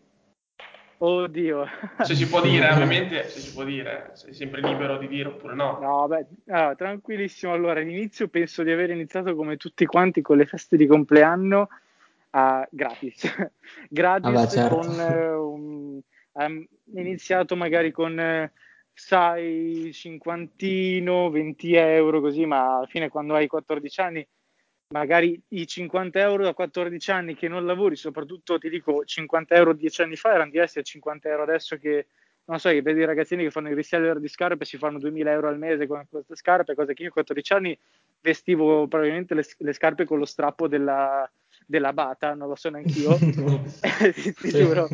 Oddio. 0.99 1.65
Se 2.03 2.17
si 2.17 2.27
può 2.27 2.41
dire, 2.41 2.69
ovviamente, 2.75 3.29
se 3.29 3.39
si 3.39 3.53
può 3.53 3.63
dire, 3.63 4.11
sei 4.15 4.35
sempre 4.35 4.61
libero 4.61 4.99
di 4.99 5.07
dire 5.07 5.29
oppure 5.29 5.55
no. 5.55 5.79
No, 5.79 6.09
beh, 6.09 6.27
ah, 6.49 6.75
tranquillissimo. 6.75 7.53
Allora, 7.53 7.79
all'inizio 7.79 8.27
penso 8.27 8.65
di 8.65 8.73
aver 8.73 8.91
iniziato 8.91 9.37
come 9.37 9.57
tutti 9.57 9.87
quanti 9.87 10.21
con 10.21 10.37
le 10.37 10.47
feste 10.47 10.77
di 10.77 10.89
compleanno 10.89 11.69
a 12.31 12.67
gratis. 12.73 13.23
gratis 13.89 14.33
Vabbè, 14.33 14.49
certo. 14.49 14.75
con 14.75 14.99
eh, 14.99 15.33
un- 15.37 16.01
ehm, 16.41 16.67
iniziato 16.95 17.55
magari 17.55 17.93
con 17.93 18.19
eh, 18.19 18.51
sai, 18.93 19.91
cinquantino, 19.93 21.31
20 21.31 21.75
euro 21.77 22.21
così, 22.21 22.47
ma 22.47 22.79
alla 22.79 22.87
fine 22.87 23.09
quando 23.11 23.37
hai 23.37 23.47
14 23.47 24.01
anni, 24.01 24.29
magari 24.89 25.41
i 25.49 25.67
50 25.67 26.19
euro 26.19 26.45
da 26.45 26.55
14 26.55 27.11
anni 27.11 27.35
che 27.35 27.49
non 27.49 27.67
lavori, 27.67 27.97
soprattutto 27.97 28.59
ti 28.59 28.69
dico 28.71 29.05
50 29.05 29.55
euro 29.55 29.73
10 29.73 30.03
anni 30.03 30.17
fa 30.17 30.31
erano 30.33 30.51
diversi 30.51 30.79
da 30.79 30.85
50 30.85 31.29
euro 31.29 31.43
adesso 31.43 31.77
che 31.77 32.07
non 32.45 32.59
so, 32.59 32.71
che 32.71 32.81
vedi 32.81 33.01
i 33.01 33.05
ragazzini 33.05 33.43
che 33.43 33.51
fanno 33.51 33.69
il 33.69 33.75
reseller 33.75 34.19
di 34.19 34.29
scarpe 34.29 34.63
e 34.63 34.67
si 34.67 34.79
fanno 34.79 34.99
2000 34.99 35.31
euro 35.33 35.49
al 35.49 35.59
mese 35.59 35.87
con 35.87 36.03
queste 36.09 36.35
scarpe, 36.35 36.75
cosa 36.75 36.95
che 36.95 37.03
io 37.03 37.11
a 37.11 37.13
14 37.13 37.53
anni 37.53 37.79
vestivo 38.23 38.89
probabilmente 38.89 39.35
le, 39.35 39.45
le 39.59 39.73
scarpe 39.75 40.07
con 40.07 40.19
lo 40.19 40.25
strappo 40.25 40.67
della, 40.67 41.31
della 41.67 41.93
bata, 41.93 42.33
non 42.33 42.49
lo 42.49 42.55
so 42.55 42.71
neanch'io, 42.71 43.21
ti, 44.15 44.33
ti 44.33 44.51
Sì. 44.51 44.57
giuro, 44.57 44.89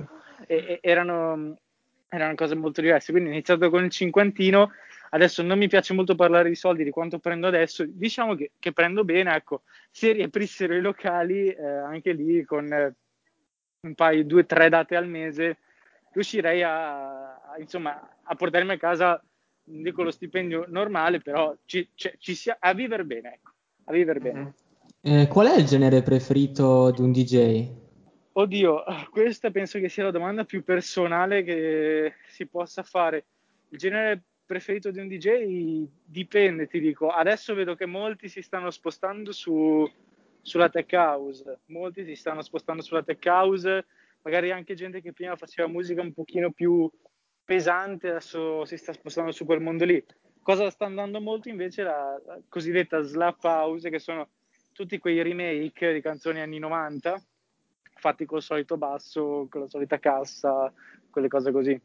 e, 0.48 0.56
e- 0.56 0.78
erano, 0.82 1.58
erano 2.08 2.34
cose 2.34 2.56
molto 2.56 2.80
diverse, 2.80 3.12
quindi 3.12 3.30
ho 3.30 3.32
iniziato 3.32 3.70
con 3.70 3.84
il 3.84 3.90
cinquantino, 3.90 4.72
adesso 5.14 5.42
non 5.42 5.58
mi 5.58 5.68
piace 5.68 5.94
molto 5.94 6.16
parlare 6.16 6.48
di 6.48 6.56
soldi, 6.56 6.82
di 6.82 6.90
quanto 6.90 7.18
prendo 7.20 7.46
adesso, 7.46 7.84
diciamo 7.86 8.34
che, 8.34 8.50
che 8.58 8.72
prendo 8.72 9.04
bene, 9.04 9.34
ecco, 9.34 9.62
se 9.90 10.12
riaprissero 10.12 10.74
i 10.74 10.80
locali, 10.80 11.48
eh, 11.48 11.64
anche 11.64 12.12
lì 12.12 12.44
con 12.44 12.70
eh, 12.72 12.94
un 13.80 13.94
paio, 13.94 14.24
due, 14.24 14.44
tre 14.44 14.68
date 14.68 14.96
al 14.96 15.08
mese, 15.08 15.58
riuscirei 16.12 16.62
a, 16.62 17.34
a, 17.34 17.54
insomma, 17.58 18.16
a 18.22 18.34
portarmi 18.34 18.72
a 18.72 18.76
casa, 18.76 19.22
non 19.66 19.82
dico 19.82 20.02
lo 20.02 20.10
stipendio 20.10 20.64
normale, 20.68 21.20
però 21.20 21.56
ci, 21.64 21.88
ci- 21.94 22.14
ci 22.18 22.34
sia, 22.34 22.56
a 22.58 22.74
vivere 22.74 23.04
bene, 23.04 23.34
ecco, 23.34 23.52
a 23.84 23.92
vivere 23.92 24.18
bene. 24.18 24.40
Mhm. 24.40 24.54
Eh, 25.06 25.28
qual 25.28 25.48
è 25.48 25.58
il 25.58 25.66
genere 25.66 26.02
preferito 26.02 26.90
di 26.90 27.02
un 27.02 27.12
DJ? 27.12 27.68
Oddio, 28.32 28.82
questa 29.10 29.50
penso 29.50 29.78
che 29.78 29.88
sia 29.88 30.02
la 30.02 30.10
domanda 30.10 30.44
più 30.44 30.64
personale 30.64 31.44
che 31.44 32.14
si 32.26 32.46
possa 32.46 32.82
fare. 32.82 33.26
Il 33.68 33.78
genere 33.78 34.22
preferito 34.44 34.90
di 34.90 34.98
un 34.98 35.08
DJ 35.08 35.86
dipende, 36.04 36.66
ti 36.66 36.80
dico. 36.80 37.08
Adesso 37.08 37.54
vedo 37.54 37.74
che 37.74 37.86
molti 37.86 38.28
si 38.28 38.42
stanno 38.42 38.70
spostando 38.70 39.32
su, 39.32 39.88
sulla 40.42 40.68
tech 40.68 40.92
house, 40.92 41.60
molti 41.66 42.04
si 42.04 42.14
stanno 42.14 42.42
spostando 42.42 42.82
sulla 42.82 43.02
tech 43.02 43.24
house, 43.26 43.86
magari 44.22 44.50
anche 44.50 44.74
gente 44.74 45.00
che 45.00 45.12
prima 45.12 45.36
faceva 45.36 45.68
musica 45.68 46.02
un 46.02 46.12
pochino 46.12 46.50
più 46.52 46.90
pesante, 47.44 48.10
adesso 48.10 48.64
si 48.64 48.76
sta 48.76 48.92
spostando 48.92 49.32
su 49.32 49.44
quel 49.44 49.60
mondo 49.60 49.84
lì. 49.84 50.02
Cosa 50.42 50.68
sta 50.70 50.84
andando 50.84 51.20
molto 51.20 51.48
invece 51.48 51.82
la, 51.82 52.20
la 52.26 52.40
cosiddetta 52.48 53.00
slap 53.00 53.42
house, 53.44 53.88
che 53.88 53.98
sono 53.98 54.28
tutti 54.72 54.98
quei 54.98 55.22
remake 55.22 55.92
di 55.92 56.00
canzoni 56.00 56.40
anni 56.40 56.58
90 56.58 57.22
fatti 58.04 58.26
col 58.26 58.42
solito 58.42 58.76
basso, 58.76 59.46
con 59.48 59.62
la 59.62 59.68
solita 59.68 59.98
cassa, 59.98 60.70
quelle 61.10 61.28
cose 61.28 61.50
così. 61.52 61.80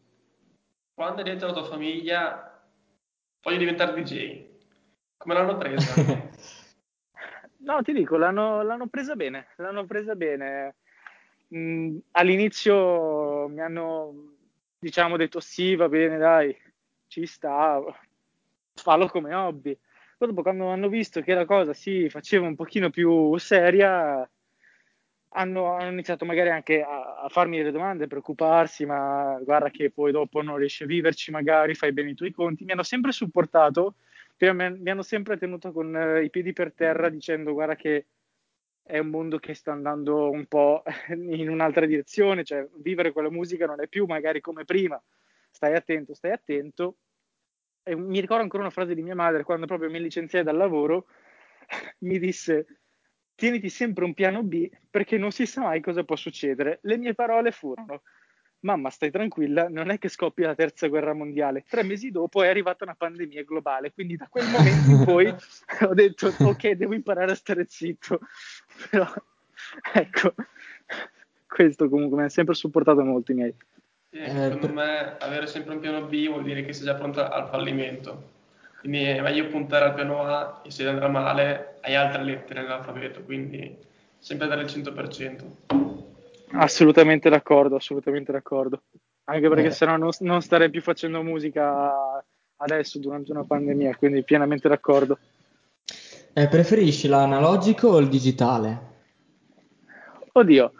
Quando 0.99 1.21
hai 1.21 1.29
detto 1.29 1.45
alla 1.45 1.53
tua 1.53 1.63
famiglia, 1.63 2.61
voglio 3.41 3.57
diventare 3.57 3.93
DJ, 3.93 4.43
come 5.15 5.33
l'hanno 5.33 5.55
presa? 5.55 5.93
No, 7.61 7.81
ti 7.83 7.93
dico, 7.93 8.17
l'hanno, 8.17 8.63
l'hanno 8.63 8.87
presa 8.87 9.15
bene, 9.15 9.47
l'hanno 9.57 9.85
presa 9.85 10.15
bene. 10.15 10.75
Mm, 11.55 11.99
all'inizio 12.11 13.47
mi 13.47 13.61
hanno, 13.61 14.33
diciamo, 14.77 15.15
detto 15.15 15.39
sì, 15.39 15.75
va 15.75 15.87
bene, 15.87 16.17
dai, 16.17 16.57
ci 17.07 17.25
sta, 17.25 17.81
fallo 18.73 19.07
come 19.07 19.33
hobby. 19.33 19.77
Poi 20.17 20.27
dopo, 20.27 20.41
quando 20.41 20.67
hanno 20.67 20.89
visto 20.89 21.21
che 21.21 21.33
la 21.33 21.45
cosa 21.45 21.73
si 21.73 22.09
faceva 22.09 22.45
un 22.45 22.55
pochino 22.55 22.89
più 22.89 23.37
seria, 23.37 24.29
hanno, 25.29 25.75
hanno 25.75 25.91
iniziato 25.91 26.25
magari 26.25 26.49
anche 26.49 26.81
a, 26.81 27.21
a 27.21 27.29
farmi 27.29 27.57
delle 27.57 27.71
domande, 27.71 28.05
a 28.05 28.07
preoccuparsi, 28.07 28.85
ma 28.85 29.39
guarda 29.43 29.69
che 29.69 29.91
poi 29.91 30.11
dopo 30.11 30.41
non 30.41 30.57
riesci 30.57 30.83
a 30.83 30.87
viverci, 30.87 31.31
magari 31.31 31.75
fai 31.75 31.91
bene 31.93 32.11
i 32.11 32.15
tuoi 32.15 32.31
conti. 32.31 32.63
Mi 32.65 32.71
hanno 32.71 32.83
sempre 32.83 33.11
supportato, 33.11 33.95
però 34.35 34.53
mi, 34.53 34.89
hanno 34.89 35.03
sempre 35.03 35.37
tenuto 35.37 35.71
con 35.71 35.95
eh, 35.95 36.23
i 36.23 36.29
piedi 36.29 36.53
per 36.53 36.73
terra 36.73 37.09
dicendo 37.09 37.53
guarda 37.53 37.75
che 37.75 38.05
è 38.81 38.97
un 38.97 39.09
mondo 39.09 39.37
che 39.37 39.53
sta 39.53 39.71
andando 39.71 40.31
un 40.31 40.45
po' 40.47 40.81
in 41.09 41.49
un'altra 41.49 41.85
direzione, 41.85 42.43
cioè 42.43 42.67
vivere 42.77 43.11
quella 43.11 43.29
musica 43.29 43.65
non 43.67 43.81
è 43.81 43.87
più 43.87 44.05
magari 44.05 44.41
come 44.41 44.65
prima, 44.65 45.01
stai 45.51 45.75
attento, 45.75 46.13
stai 46.15 46.31
attento. 46.31 46.97
E 47.83 47.95
mi 47.95 48.19
ricordo 48.19 48.43
ancora 48.43 48.63
una 48.63 48.71
frase 48.71 48.95
di 48.95 49.03
mia 49.03 49.15
madre 49.15 49.43
quando 49.43 49.65
proprio 49.67 49.89
mi 49.89 49.99
licenziai 50.01 50.43
dal 50.43 50.57
lavoro, 50.57 51.05
mi 51.99 52.17
disse 52.17 52.65
tieniti 53.39 53.69
sempre 53.69 54.03
un 54.03 54.13
piano 54.13 54.43
B 54.43 54.69
perché 54.89 55.17
non 55.17 55.31
si 55.31 55.45
sa 55.45 55.61
mai 55.61 55.79
cosa 55.79 56.03
può 56.03 56.17
succedere. 56.17 56.79
Le 56.83 56.97
mie 56.97 57.15
parole 57.15 57.51
furono 57.51 58.01
mamma 58.61 58.89
stai 58.89 59.09
tranquilla, 59.09 59.69
non 59.69 59.89
è 59.89 59.97
che 59.97 60.09
scoppia 60.09 60.47
la 60.47 60.55
terza 60.55 60.87
guerra 60.87 61.13
mondiale. 61.13 61.63
Tre 61.67 61.83
mesi 61.83 62.11
dopo 62.11 62.43
è 62.43 62.49
arrivata 62.49 62.83
una 62.83 62.95
pandemia 62.95 63.43
globale, 63.43 63.93
quindi 63.93 64.17
da 64.17 64.27
quel 64.29 64.49
momento 64.49 64.89
in 64.91 65.03
poi 65.05 65.27
ho 65.87 65.93
detto 65.93 66.33
ok, 66.37 66.71
devo 66.71 66.93
imparare 66.93 67.31
a 67.31 67.35
stare 67.35 67.65
zitto. 67.69 68.19
Però 68.91 69.07
ecco, 69.93 70.33
questo 71.47 71.87
comunque 71.87 72.17
mi 72.17 72.25
ha 72.25 72.29
sempre 72.29 72.55
supportato 72.55 73.03
molto 73.03 73.31
i 73.31 73.35
miei. 73.35 73.55
Eh, 74.11 74.29
secondo 74.29 74.73
me 74.73 75.17
avere 75.17 75.47
sempre 75.47 75.75
un 75.75 75.79
piano 75.79 76.01
B 76.05 76.27
vuol 76.27 76.43
dire 76.43 76.65
che 76.65 76.73
sei 76.73 76.85
già 76.85 76.95
pronto 76.95 77.25
al 77.25 77.47
fallimento. 77.47 78.37
Quindi 78.79 79.03
è 79.03 79.21
meglio 79.21 79.47
puntare 79.47 79.85
al 79.85 79.93
piano 79.93 80.23
A 80.23 80.61
e 80.63 80.71
se 80.71 80.87
andrà 80.87 81.09
male 81.09 81.79
hai 81.81 81.95
altre 81.95 82.23
lettere 82.23 82.61
nell'alfabeto, 82.61 83.21
quindi 83.23 83.77
sempre 84.17 84.47
dare 84.47 84.61
il 84.61 84.67
100%. 84.67 85.43
Assolutamente 86.51 87.29
d'accordo, 87.29 87.75
assolutamente 87.75 88.31
d'accordo. 88.31 88.83
Anche 89.25 89.49
perché 89.49 89.67
Eh. 89.67 89.71
sennò 89.71 89.97
non, 89.97 90.11
non 90.19 90.41
starei 90.41 90.69
più 90.69 90.81
facendo 90.81 91.21
musica 91.21 92.23
adesso 92.57 92.99
durante 92.99 93.31
una 93.31 93.43
pandemia, 93.43 93.95
quindi 93.95 94.23
pienamente 94.23 94.67
d'accordo. 94.69 95.19
Eh, 96.33 96.47
preferisci 96.47 97.07
l'analogico 97.07 97.89
o 97.89 97.97
il 97.99 98.07
digitale? 98.07 98.87
Oddio, 100.31 100.71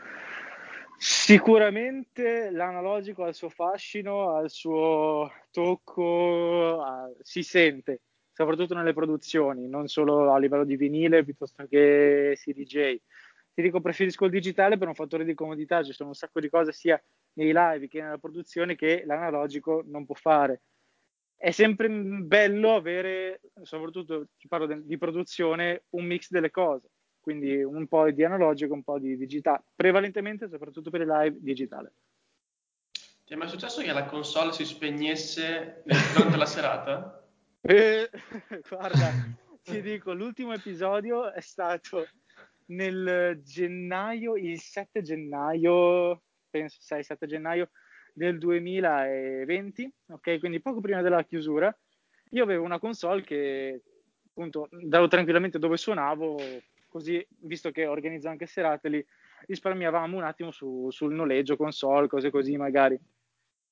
sicuramente 1.29 2.49
l'analogico 2.49 3.23
ha 3.23 3.27
il 3.27 3.35
suo 3.35 3.49
fascino, 3.49 4.35
ha 4.35 4.41
il 4.41 4.49
suo 4.49 5.31
tocco, 5.51 6.81
ha- 6.81 7.11
si 7.21 7.43
sente, 7.43 8.01
soprattutto 8.31 8.73
nelle 8.73 8.93
produzioni, 8.93 9.67
non 9.67 9.87
solo 9.87 10.33
a 10.33 10.39
livello 10.39 10.63
di 10.65 10.75
vinile 10.75 11.23
piuttosto 11.23 11.67
che 11.67 12.33
CDJ. 12.35 12.99
Ti 13.53 13.61
dico, 13.61 13.79
preferisco 13.79 14.25
il 14.25 14.31
digitale 14.31 14.79
per 14.79 14.87
un 14.87 14.95
fattore 14.95 15.23
di 15.23 15.35
comodità, 15.35 15.83
ci 15.83 15.93
sono 15.93 16.09
un 16.09 16.15
sacco 16.15 16.39
di 16.39 16.49
cose 16.49 16.71
sia 16.71 16.99
nei 17.33 17.51
live 17.53 17.87
che 17.87 18.01
nella 18.01 18.17
produzione 18.17 18.73
che 18.73 19.03
l'analogico 19.05 19.83
non 19.85 20.05
può 20.05 20.15
fare. 20.15 20.63
È 21.35 21.51
sempre 21.51 21.89
bello 21.89 22.73
avere, 22.73 23.41
soprattutto 23.61 24.29
ti 24.35 24.47
parlo 24.47 24.65
di 24.65 24.97
produzione, 24.97 25.83
un 25.89 26.05
mix 26.05 26.31
delle 26.31 26.49
cose 26.49 26.89
quindi 27.29 27.61
un 27.61 27.87
po' 27.87 28.09
di 28.09 28.23
analogico, 28.23 28.73
un 28.73 28.81
po' 28.81 28.97
di 28.97 29.15
digitale, 29.15 29.61
prevalentemente, 29.75 30.49
soprattutto 30.49 30.89
per 30.89 31.01
i 31.01 31.05
live, 31.05 31.37
digitale. 31.39 31.93
Ti 33.23 33.33
è 33.33 33.35
mai 33.35 33.47
successo 33.47 33.83
che 33.83 33.91
la 33.91 34.05
console 34.05 34.51
si 34.51 34.65
spegnesse 34.65 35.83
durante 36.15 36.37
la 36.37 36.45
serata? 36.47 37.13
Eh, 37.61 38.09
guarda, 38.69 39.11
ti 39.61 39.81
dico, 39.81 40.13
l'ultimo 40.13 40.53
episodio 40.53 41.29
è 41.31 41.41
stato 41.41 42.07
nel 42.67 43.41
gennaio, 43.43 44.37
il 44.37 44.57
7 44.57 45.01
gennaio, 45.01 46.21
penso 46.49 46.79
6-7 46.81 47.25
gennaio 47.25 47.69
del 48.13 48.37
2020, 48.37 49.93
ok? 50.07 50.39
Quindi 50.39 50.61
poco 50.61 50.79
prima 50.79 51.01
della 51.01 51.25
chiusura, 51.25 51.77
io 52.29 52.43
avevo 52.43 52.63
una 52.63 52.79
console 52.79 53.23
che 53.23 53.81
appunto 54.29 54.69
davo 54.71 55.09
tranquillamente 55.09 55.59
dove 55.59 55.75
suonavo, 55.75 56.37
così 56.89 57.25
visto 57.41 57.71
che 57.71 57.85
organizzo 57.85 58.27
anche 58.27 58.45
serate 58.45 58.89
lì, 58.89 59.05
risparmiavamo 59.45 60.17
un 60.17 60.23
attimo 60.23 60.51
su, 60.51 60.89
sul 60.89 61.13
noleggio, 61.13 61.55
console, 61.55 62.07
cose 62.07 62.29
così 62.29 62.57
magari. 62.57 62.99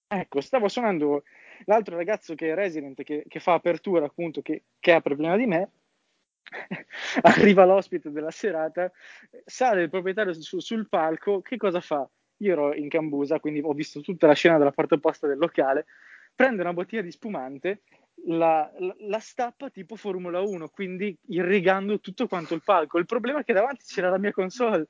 Ecco, 0.10 0.40
stavo 0.40 0.70
suonando 0.70 1.24
l'altro 1.66 1.98
ragazzo 1.98 2.34
che 2.34 2.52
è 2.52 2.56
resident, 2.56 3.04
che, 3.04 3.26
che 3.28 3.40
fa 3.40 3.54
apertura 3.54 4.06
appunto, 4.06 4.42
che, 4.42 4.64
che 4.80 4.94
apre 4.94 5.16
prima 5.16 5.36
di 5.36 5.46
me, 5.46 5.72
arriva 7.24 7.66
l'ospite 7.66 8.12
della 8.12 8.32
serata, 8.32 8.90
sale 9.44 9.84
il 9.84 9.90
proprietario 9.90 10.34
su, 10.34 10.60
sul 10.60 10.88
palco, 10.88 11.42
che 11.42 11.58
cosa 11.58 11.82
fa? 11.82 12.10
Io 12.38 12.52
ero 12.52 12.74
in 12.74 12.88
cambusa, 12.88 13.40
quindi 13.40 13.60
ho 13.62 13.74
visto 13.74 14.00
tutta 14.00 14.28
la 14.28 14.34
scena 14.34 14.58
dalla 14.58 14.72
parte 14.72 14.94
opposta 14.94 15.28
del 15.28 15.38
locale, 15.38 15.88
prende 16.34 16.62
una 16.62 16.74
bottiglia 16.74 17.02
di 17.02 17.12
spumante, 17.12 17.82
la, 18.26 18.72
la, 18.80 18.96
la, 19.00 19.20
stappa 19.20 19.70
tipo 19.70 19.96
Formula 19.96 20.42
1, 20.42 20.70
quindi 20.70 21.18
irrigando 21.28 22.00
tutto 22.00 22.28
quanto 22.28 22.54
il 22.54 22.64
palco. 22.64 22.98
Il 22.98 23.06
problema 23.06 23.40
è 23.40 23.44
che 23.44 23.54
davanti 23.54 23.86
c'era 23.86 24.10
la 24.10 24.18
mia 24.18 24.32
console 24.32 24.88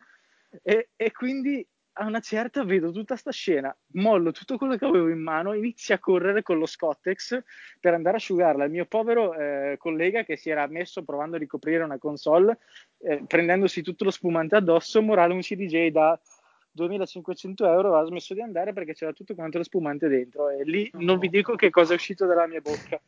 e, 0.63 0.89
e 0.96 1.12
quindi 1.12 1.65
a 2.00 2.05
una 2.05 2.19
certa 2.19 2.63
vedo 2.63 2.91
tutta 2.91 3.15
sta 3.15 3.31
scena, 3.31 3.75
mollo 3.93 4.31
tutto 4.31 4.57
quello 4.57 4.77
che 4.77 4.86
avevo 4.86 5.10
in 5.10 5.22
mano, 5.22 5.53
inizio 5.53 5.96
a 5.96 6.00
correre 6.00 6.43
con 6.43 6.60
lo 6.60 6.65
Scottex 6.65 7.41
per 7.79 7.93
andare 7.93 8.15
a 8.15 8.19
asciugarla. 8.19 8.65
Il 8.65 8.72
mio 8.72 8.86
povero 8.86 9.34
eh, 9.34 9.77
collega 9.79 10.24
che 10.24 10.38
si 10.38 10.50
era 10.50 10.67
messo 10.67 11.03
provando 11.03 11.36
a 11.36 11.39
ricoprire 11.39 11.84
una 11.84 11.98
console, 11.98 12.60
eh, 13.00 13.24
prendendosi 13.25 13.81
tutto 13.81 14.03
lo 14.03 14.12
spumante 14.12 14.55
addosso, 14.55 15.01
morale 15.01 15.34
un 15.34 15.41
CDJ 15.41 15.88
da 15.89 16.19
2500 16.77 17.65
euro, 17.67 17.98
ha 17.98 18.05
smesso 18.05 18.34
di 18.34 18.41
andare 18.41 18.72
perché 18.72 18.93
c'era 18.93 19.12
tutto 19.12 19.34
quanto 19.36 19.57
lo 19.57 19.63
spumante 19.63 20.07
dentro 20.07 20.50
e 20.50 20.63
lì 20.63 20.89
non 20.93 21.17
vi 21.17 21.29
dico 21.29 21.55
che 21.55 21.69
cosa 21.69 21.93
è 21.93 21.96
uscito 21.96 22.25
dalla 22.25 22.48
mia 22.48 22.62
bocca. 22.62 23.01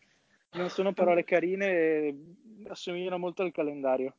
Non 0.51 0.69
sono 0.69 0.93
parole 0.93 1.23
carine, 1.23 2.13
assomigliano 2.67 3.19
molto 3.19 3.43
al 3.43 3.51
calendario. 3.51 4.15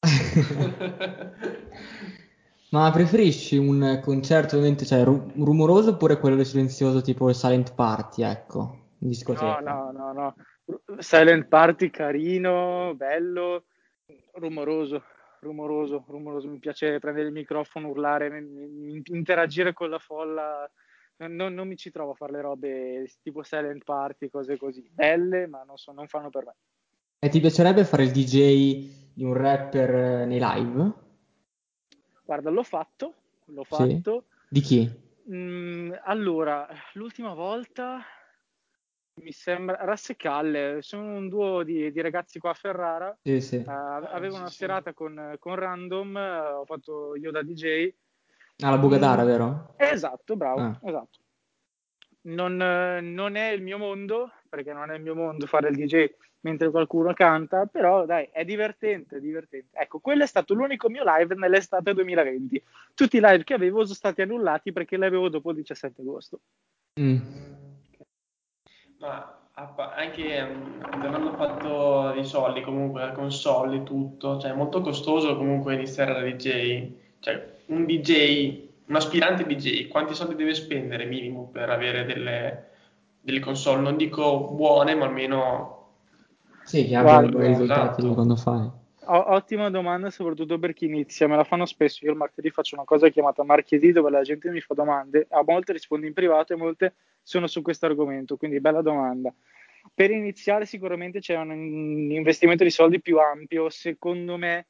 Ma 2.70 2.90
preferisci 2.90 3.56
un 3.56 4.00
concerto 4.02 4.56
ovviamente 4.56 4.84
cioè, 4.84 5.04
ru- 5.04 5.32
rumoroso 5.36 5.90
oppure 5.90 6.18
quello 6.18 6.42
silenzioso 6.44 7.00
tipo 7.00 7.28
il 7.28 7.34
Silent 7.34 7.74
Party, 7.74 8.22
ecco, 8.22 8.78
in 9.00 9.08
discoteca? 9.08 9.60
No, 9.60 9.90
no, 9.90 10.12
no, 10.12 10.12
no. 10.12 10.34
Silent 10.98 11.46
Party 11.46 11.90
carino, 11.90 12.92
bello, 12.96 13.64
rumoroso, 14.34 15.02
rumoroso, 15.46 16.04
rumoroso. 16.08 16.48
Mi 16.48 16.58
piace 16.58 16.98
prendere 16.98 17.26
il 17.26 17.32
microfono, 17.32 17.88
urlare, 17.88 18.26
interagire 19.06 19.72
con 19.72 19.88
la 19.88 19.98
folla. 19.98 20.70
Non, 21.16 21.54
non 21.54 21.66
mi 21.66 21.76
ci 21.76 21.90
trovo 21.90 22.12
a 22.12 22.14
fare 22.14 22.32
le 22.32 22.40
robe 22.42 23.10
tipo 23.22 23.42
Silent 23.42 23.84
Party, 23.84 24.28
cose 24.28 24.58
così. 24.58 24.86
Belle, 24.92 25.46
ma 25.46 25.62
non, 25.62 25.78
so, 25.78 25.92
non 25.92 26.06
fanno 26.08 26.28
per 26.28 26.44
me. 26.44 26.54
E 27.18 27.28
ti 27.30 27.40
piacerebbe 27.40 27.84
fare 27.84 28.04
il 28.04 28.12
DJ 28.12 29.14
di 29.14 29.24
un 29.24 29.32
rapper 29.32 29.94
eh, 29.94 30.26
nei 30.26 30.38
live? 30.40 30.92
Guarda, 32.22 32.50
l'ho 32.50 32.62
fatto, 32.62 33.14
l'ho 33.46 33.64
fatto. 33.64 34.24
Sì? 34.28 34.34
Di 34.48 34.60
chi? 34.60 35.04
Mm, 35.30 35.92
allora, 36.04 36.68
l'ultima 36.92 37.32
volta 37.34 38.04
mi 39.22 39.32
sembra 39.32 39.78
Rassecalle, 39.80 40.82
sono 40.82 41.16
un 41.16 41.28
duo 41.28 41.62
di, 41.62 41.90
di, 41.90 42.00
ragazzi 42.00 42.38
qua 42.38 42.50
a 42.50 42.54
Ferrara. 42.54 43.16
Sì, 43.22 43.40
sì. 43.40 43.56
Uh, 43.56 43.70
avevo 43.70 44.36
una 44.36 44.50
serata 44.50 44.92
con, 44.92 45.36
con 45.38 45.54
Random, 45.54 46.14
uh, 46.14 46.60
ho 46.60 46.64
fatto 46.64 47.16
io 47.16 47.30
da 47.30 47.42
DJ. 47.42 47.92
Ah, 48.58 48.70
la 48.70 48.78
Bugadara, 48.78 49.22
mm, 49.22 49.26
vero? 49.26 49.74
Esatto, 49.76 50.36
bravo, 50.36 50.60
ah. 50.60 50.80
esatto. 50.82 51.18
Non, 52.22 52.56
non, 52.56 53.36
è 53.36 53.50
il 53.50 53.62
mio 53.62 53.78
mondo, 53.78 54.32
perché 54.48 54.72
non 54.72 54.90
è 54.90 54.96
il 54.96 55.02
mio 55.02 55.14
mondo 55.14 55.46
fare 55.46 55.68
il 55.68 55.76
DJ 55.76 56.06
mentre 56.40 56.70
qualcuno 56.70 57.12
canta, 57.12 57.66
però 57.66 58.04
dai, 58.04 58.28
è 58.32 58.44
divertente, 58.44 59.16
è 59.16 59.20
divertente. 59.20 59.76
Ecco, 59.78 59.98
quello 59.98 60.24
è 60.24 60.26
stato 60.26 60.54
l'unico 60.54 60.88
mio 60.88 61.02
live 61.04 61.34
nell'estate 61.34 61.94
2020. 61.94 62.62
Tutti 62.94 63.16
i 63.16 63.20
live 63.22 63.44
che 63.44 63.54
avevo 63.54 63.82
sono 63.82 63.94
stati 63.94 64.22
annullati 64.22 64.72
perché 64.72 64.96
li 64.96 65.04
avevo 65.04 65.28
dopo 65.28 65.50
il 65.50 65.56
17 65.56 66.00
agosto. 66.02 66.40
Mm. 67.00 67.65
Ma 68.98 69.36
anche 69.96 70.40
um, 70.42 70.80
avendo 70.90 71.32
fatto 71.32 72.12
i 72.14 72.24
soldi 72.24 72.60
comunque 72.60 73.00
la 73.00 73.12
console 73.12 73.76
e 73.76 73.82
tutto, 73.82 74.38
cioè 74.38 74.50
è 74.50 74.54
molto 74.54 74.80
costoso 74.80 75.36
comunque 75.36 75.74
iniziare 75.74 76.12
da 76.12 76.20
DJ. 76.20 76.92
Cioè, 77.20 77.54
un 77.66 77.84
DJ, 77.86 78.68
un 78.86 78.96
aspirante 78.96 79.44
DJ, 79.46 79.88
quanti 79.88 80.14
soldi 80.14 80.34
deve 80.34 80.54
spendere 80.54 81.06
minimo 81.06 81.48
per 81.50 81.70
avere 81.70 82.04
delle, 82.04 82.68
delle 83.20 83.40
console? 83.40 83.80
Non 83.80 83.96
dico 83.96 84.50
buone, 84.52 84.94
ma 84.94 85.06
almeno 85.06 85.76
sì, 86.64 86.84
che 86.84 86.96
abbia 86.96 87.22
i 87.22 87.46
risultati 87.46 88.00
esatto. 88.00 88.14
quando 88.14 88.36
fai. 88.36 88.68
Ottima 89.06 89.70
domanda, 89.70 90.10
soprattutto 90.10 90.58
per 90.58 90.72
chi 90.72 90.86
inizia. 90.86 91.28
Me 91.28 91.36
la 91.36 91.44
fanno 91.44 91.66
spesso. 91.66 92.04
Io 92.04 92.10
il 92.10 92.16
martedì 92.16 92.50
faccio 92.50 92.74
una 92.74 92.84
cosa 92.84 93.08
chiamata 93.08 93.44
Marchiedì, 93.44 93.92
dove 93.92 94.10
la 94.10 94.22
gente 94.22 94.50
mi 94.50 94.60
fa 94.60 94.74
domande. 94.74 95.26
A 95.30 95.42
molte 95.44 95.72
rispondo 95.72 96.06
in 96.06 96.12
privato 96.12 96.52
e 96.52 96.56
molte 96.56 96.94
sono 97.22 97.46
su 97.46 97.62
questo 97.62 97.86
argomento. 97.86 98.36
Quindi, 98.36 98.60
bella 98.60 98.82
domanda. 98.82 99.32
Per 99.94 100.10
iniziare, 100.10 100.66
sicuramente 100.66 101.20
c'è 101.20 101.36
un 101.36 102.10
investimento 102.10 102.64
di 102.64 102.70
soldi 102.70 103.00
più 103.00 103.18
ampio. 103.18 103.70
Secondo 103.70 104.36
me, 104.36 104.66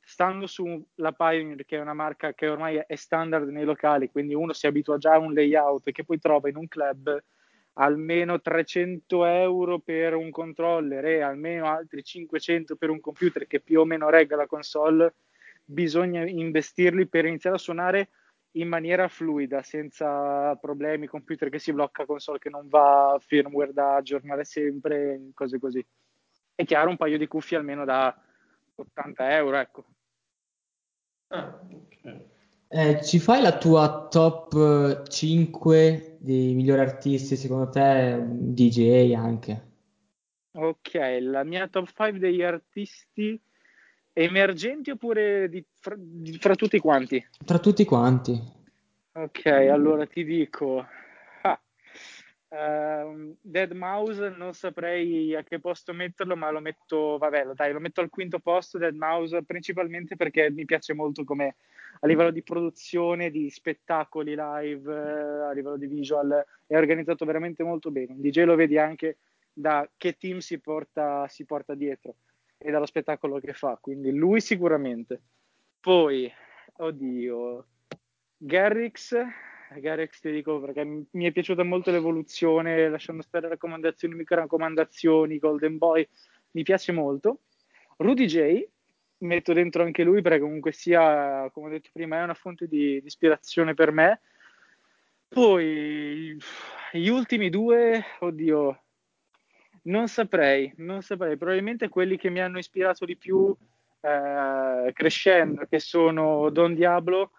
stando 0.00 0.46
sulla 0.46 1.12
Pioneer, 1.16 1.64
che 1.64 1.76
è 1.76 1.80
una 1.80 1.94
marca 1.94 2.32
che 2.32 2.48
ormai 2.48 2.82
è 2.86 2.94
standard 2.96 3.48
nei 3.48 3.64
locali, 3.64 4.10
quindi 4.10 4.34
uno 4.34 4.52
si 4.52 4.66
abitua 4.66 4.98
già 4.98 5.14
a 5.14 5.18
un 5.18 5.32
layout 5.32 5.90
che 5.92 6.04
poi 6.04 6.18
trova 6.18 6.48
in 6.48 6.56
un 6.56 6.66
club 6.66 7.22
almeno 7.74 8.40
300 8.40 9.24
euro 9.24 9.78
per 9.78 10.14
un 10.14 10.30
controller 10.30 11.04
e 11.04 11.20
almeno 11.20 11.66
altri 11.66 12.02
500 12.02 12.76
per 12.76 12.90
un 12.90 13.00
computer 13.00 13.46
che 13.46 13.60
più 13.60 13.80
o 13.80 13.84
meno 13.84 14.10
regga 14.10 14.36
la 14.36 14.46
console, 14.46 15.14
bisogna 15.64 16.26
investirli 16.26 17.06
per 17.06 17.24
iniziare 17.24 17.56
a 17.56 17.60
suonare 17.60 18.08
in 18.54 18.68
maniera 18.68 19.06
fluida, 19.06 19.62
senza 19.62 20.56
problemi, 20.56 21.06
computer 21.06 21.48
che 21.48 21.60
si 21.60 21.72
blocca, 21.72 22.04
console 22.04 22.40
che 22.40 22.50
non 22.50 22.68
va, 22.68 23.16
firmware 23.20 23.72
da 23.72 23.96
aggiornare 23.96 24.44
sempre, 24.44 25.30
cose 25.34 25.58
così. 25.60 25.84
È 26.54 26.64
chiaro, 26.64 26.90
un 26.90 26.96
paio 26.96 27.16
di 27.16 27.28
cuffie 27.28 27.56
almeno 27.56 27.84
da 27.84 28.14
80 28.74 29.36
euro, 29.36 29.56
ecco. 29.56 29.84
Ah, 31.28 31.60
okay. 31.70 32.38
Eh, 32.72 33.02
ci 33.02 33.18
fai 33.18 33.42
la 33.42 33.58
tua 33.58 34.06
top 34.08 35.02
5 35.08 36.18
dei 36.20 36.54
migliori 36.54 36.80
artisti, 36.80 37.34
secondo 37.34 37.68
te, 37.68 38.16
DJ 38.24 39.12
anche? 39.12 39.68
Ok, 40.52 40.94
la 41.20 41.42
mia 41.42 41.66
top 41.66 41.88
5 41.92 42.20
degli 42.20 42.42
artisti 42.42 43.40
emergenti 44.12 44.90
oppure 44.90 45.48
di, 45.48 45.64
fra, 45.80 45.96
di, 45.98 46.38
fra 46.38 46.54
tutti 46.54 46.78
quanti? 46.78 47.26
Tra 47.44 47.58
tutti 47.58 47.84
quanti. 47.84 48.40
Ok, 49.14 49.46
allora 49.46 50.06
ti 50.06 50.22
dico 50.22 50.86
Uh, 52.50 53.36
Dead 53.40 53.70
Mouse 53.70 54.28
non 54.30 54.54
saprei 54.54 55.36
a 55.36 55.44
che 55.44 55.60
posto 55.60 55.92
metterlo, 55.92 56.34
ma 56.34 56.50
lo 56.50 56.58
metto, 56.58 57.16
vabbè, 57.16 57.46
dai, 57.54 57.72
lo 57.72 57.78
metto 57.78 58.00
al 58.00 58.10
quinto 58.10 58.40
posto. 58.40 58.76
Dead 58.76 58.94
Mouse 58.96 59.44
principalmente 59.44 60.16
perché 60.16 60.50
mi 60.50 60.64
piace 60.64 60.92
molto 60.92 61.22
come 61.22 61.54
a 62.00 62.06
livello 62.08 62.32
di 62.32 62.42
produzione, 62.42 63.30
di 63.30 63.48
spettacoli 63.50 64.34
live, 64.36 64.92
uh, 64.92 65.48
a 65.48 65.52
livello 65.52 65.76
di 65.76 65.86
visual, 65.86 66.44
è 66.66 66.76
organizzato 66.76 67.24
veramente 67.24 67.62
molto 67.62 67.92
bene. 67.92 68.14
Un 68.14 68.20
DJ 68.20 68.42
lo 68.42 68.56
vedi 68.56 68.76
anche 68.78 69.18
da 69.52 69.88
che 69.96 70.16
team 70.16 70.38
si 70.38 70.58
porta, 70.58 71.28
si 71.28 71.44
porta 71.44 71.74
dietro 71.74 72.16
e 72.58 72.70
dallo 72.72 72.86
spettacolo 72.86 73.38
che 73.38 73.52
fa, 73.52 73.78
quindi 73.80 74.12
lui 74.12 74.40
sicuramente. 74.40 75.22
Poi, 75.78 76.30
oddio, 76.78 77.66
Garrix 78.36 79.16
Garex 79.78 80.20
ti 80.20 80.30
dico 80.30 80.60
perché 80.60 80.84
mi 80.84 81.24
è 81.24 81.32
piaciuta 81.32 81.62
molto 81.62 81.90
l'evoluzione, 81.90 82.88
lasciando 82.88 83.22
stare 83.22 83.48
raccomandazioni, 83.48 84.14
micro 84.14 84.36
raccomandazioni, 84.36 85.38
Golden 85.38 85.78
Boy, 85.78 86.06
mi 86.52 86.62
piace 86.62 86.92
molto. 86.92 87.40
Rudy 87.96 88.26
J, 88.26 88.66
metto 89.18 89.52
dentro 89.52 89.82
anche 89.82 90.02
lui 90.02 90.22
perché 90.22 90.40
comunque 90.40 90.72
sia, 90.72 91.48
come 91.52 91.66
ho 91.66 91.70
detto 91.70 91.90
prima, 91.92 92.18
è 92.18 92.22
una 92.22 92.34
fonte 92.34 92.66
di, 92.66 93.00
di 93.00 93.06
ispirazione 93.06 93.74
per 93.74 93.92
me. 93.92 94.20
Poi 95.28 96.36
gli 96.92 97.08
ultimi 97.08 97.50
due, 97.50 98.04
oddio, 98.18 98.82
non 99.82 100.08
saprei, 100.08 100.72
non 100.78 101.02
saprei, 101.02 101.36
probabilmente 101.36 101.88
quelli 101.88 102.16
che 102.16 102.30
mi 102.30 102.40
hanno 102.40 102.58
ispirato 102.58 103.04
di 103.04 103.16
più 103.16 103.54
eh, 104.00 104.90
crescendo, 104.92 105.66
che 105.68 105.78
sono 105.78 106.50
Don 106.50 106.74
Diablo 106.74 107.32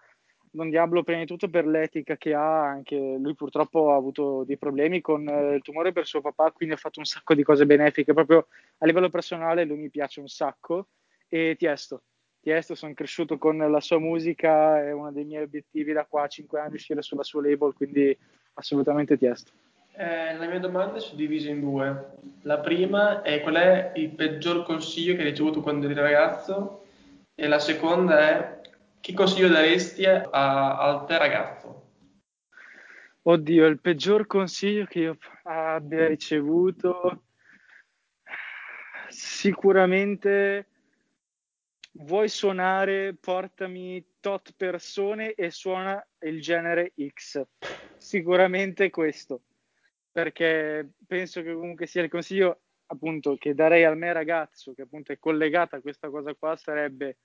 Don 0.54 0.68
Diablo 0.68 1.02
prima 1.02 1.20
di 1.20 1.26
tutto 1.26 1.48
per 1.48 1.66
l'etica 1.66 2.18
che 2.18 2.34
ha, 2.34 2.68
anche 2.68 2.94
lui 2.94 3.34
purtroppo 3.34 3.92
ha 3.92 3.96
avuto 3.96 4.44
dei 4.44 4.58
problemi 4.58 5.00
con 5.00 5.26
eh, 5.26 5.54
il 5.54 5.62
tumore 5.62 5.92
per 5.92 6.06
suo 6.06 6.20
papà, 6.20 6.50
quindi 6.50 6.74
ha 6.74 6.78
fatto 6.78 6.98
un 6.98 7.06
sacco 7.06 7.34
di 7.34 7.42
cose 7.42 7.64
benefiche, 7.64 8.12
proprio 8.12 8.48
a 8.78 8.86
livello 8.86 9.08
personale 9.08 9.64
lui 9.64 9.78
mi 9.78 9.88
piace 9.88 10.20
un 10.20 10.28
sacco. 10.28 10.88
E 11.26 11.56
Tiesto, 11.56 12.02
Tiesto 12.42 12.74
sono 12.74 12.92
cresciuto 12.92 13.38
con 13.38 13.56
la 13.56 13.80
sua 13.80 13.98
musica, 13.98 14.84
è 14.84 14.92
uno 14.92 15.10
dei 15.10 15.24
miei 15.24 15.42
obiettivi 15.42 15.94
da 15.94 16.04
qua 16.04 16.24
a 16.24 16.28
5 16.28 16.60
anni 16.60 16.74
uscire 16.74 17.00
sulla 17.00 17.22
sua 17.22 17.40
label, 17.40 17.72
quindi 17.72 18.14
assolutamente 18.52 19.16
Tiesto. 19.16 19.52
Eh, 19.94 20.36
la 20.36 20.46
mia 20.46 20.58
domanda 20.58 20.96
è 20.96 21.00
suddivisa 21.00 21.48
in 21.48 21.60
due. 21.60 22.10
La 22.42 22.58
prima 22.58 23.22
è 23.22 23.40
qual 23.40 23.54
è 23.54 23.92
il 23.94 24.10
peggior 24.10 24.64
consiglio 24.64 25.14
che 25.14 25.20
hai 25.22 25.30
ricevuto 25.30 25.62
quando 25.62 25.86
eri 25.86 25.94
ragazzo 25.94 26.84
E 27.34 27.46
la 27.46 27.58
seconda 27.58 28.18
è 28.18 28.61
che 29.02 29.14
consiglio 29.14 29.48
daresti 29.48 30.06
a- 30.06 30.78
al 30.78 31.04
te 31.06 31.18
ragazzo? 31.18 31.90
Oddio, 33.22 33.66
il 33.66 33.80
peggior 33.80 34.26
consiglio 34.26 34.84
che 34.86 34.98
io 35.00 35.18
abbia 35.42 36.06
ricevuto 36.06 37.24
sicuramente 39.08 40.68
vuoi 41.94 42.28
suonare, 42.28 43.14
portami 43.14 44.04
tot 44.20 44.54
persone 44.56 45.34
e 45.34 45.50
suona 45.50 46.04
il 46.20 46.40
genere 46.40 46.92
X. 47.08 47.44
Sicuramente 47.96 48.88
questo, 48.90 49.42
perché 50.12 50.92
penso 51.06 51.42
che 51.42 51.52
comunque 51.52 51.86
sia 51.86 52.02
il 52.02 52.08
consiglio 52.08 52.60
appunto 52.86 53.36
che 53.36 53.52
darei 53.52 53.84
al 53.84 53.96
mio 53.96 54.12
ragazzo, 54.12 54.74
che 54.74 54.82
appunto 54.82 55.10
è 55.10 55.18
collegata 55.18 55.76
a 55.76 55.80
questa 55.80 56.08
cosa 56.08 56.34
qua, 56.34 56.54
sarebbe 56.56 57.18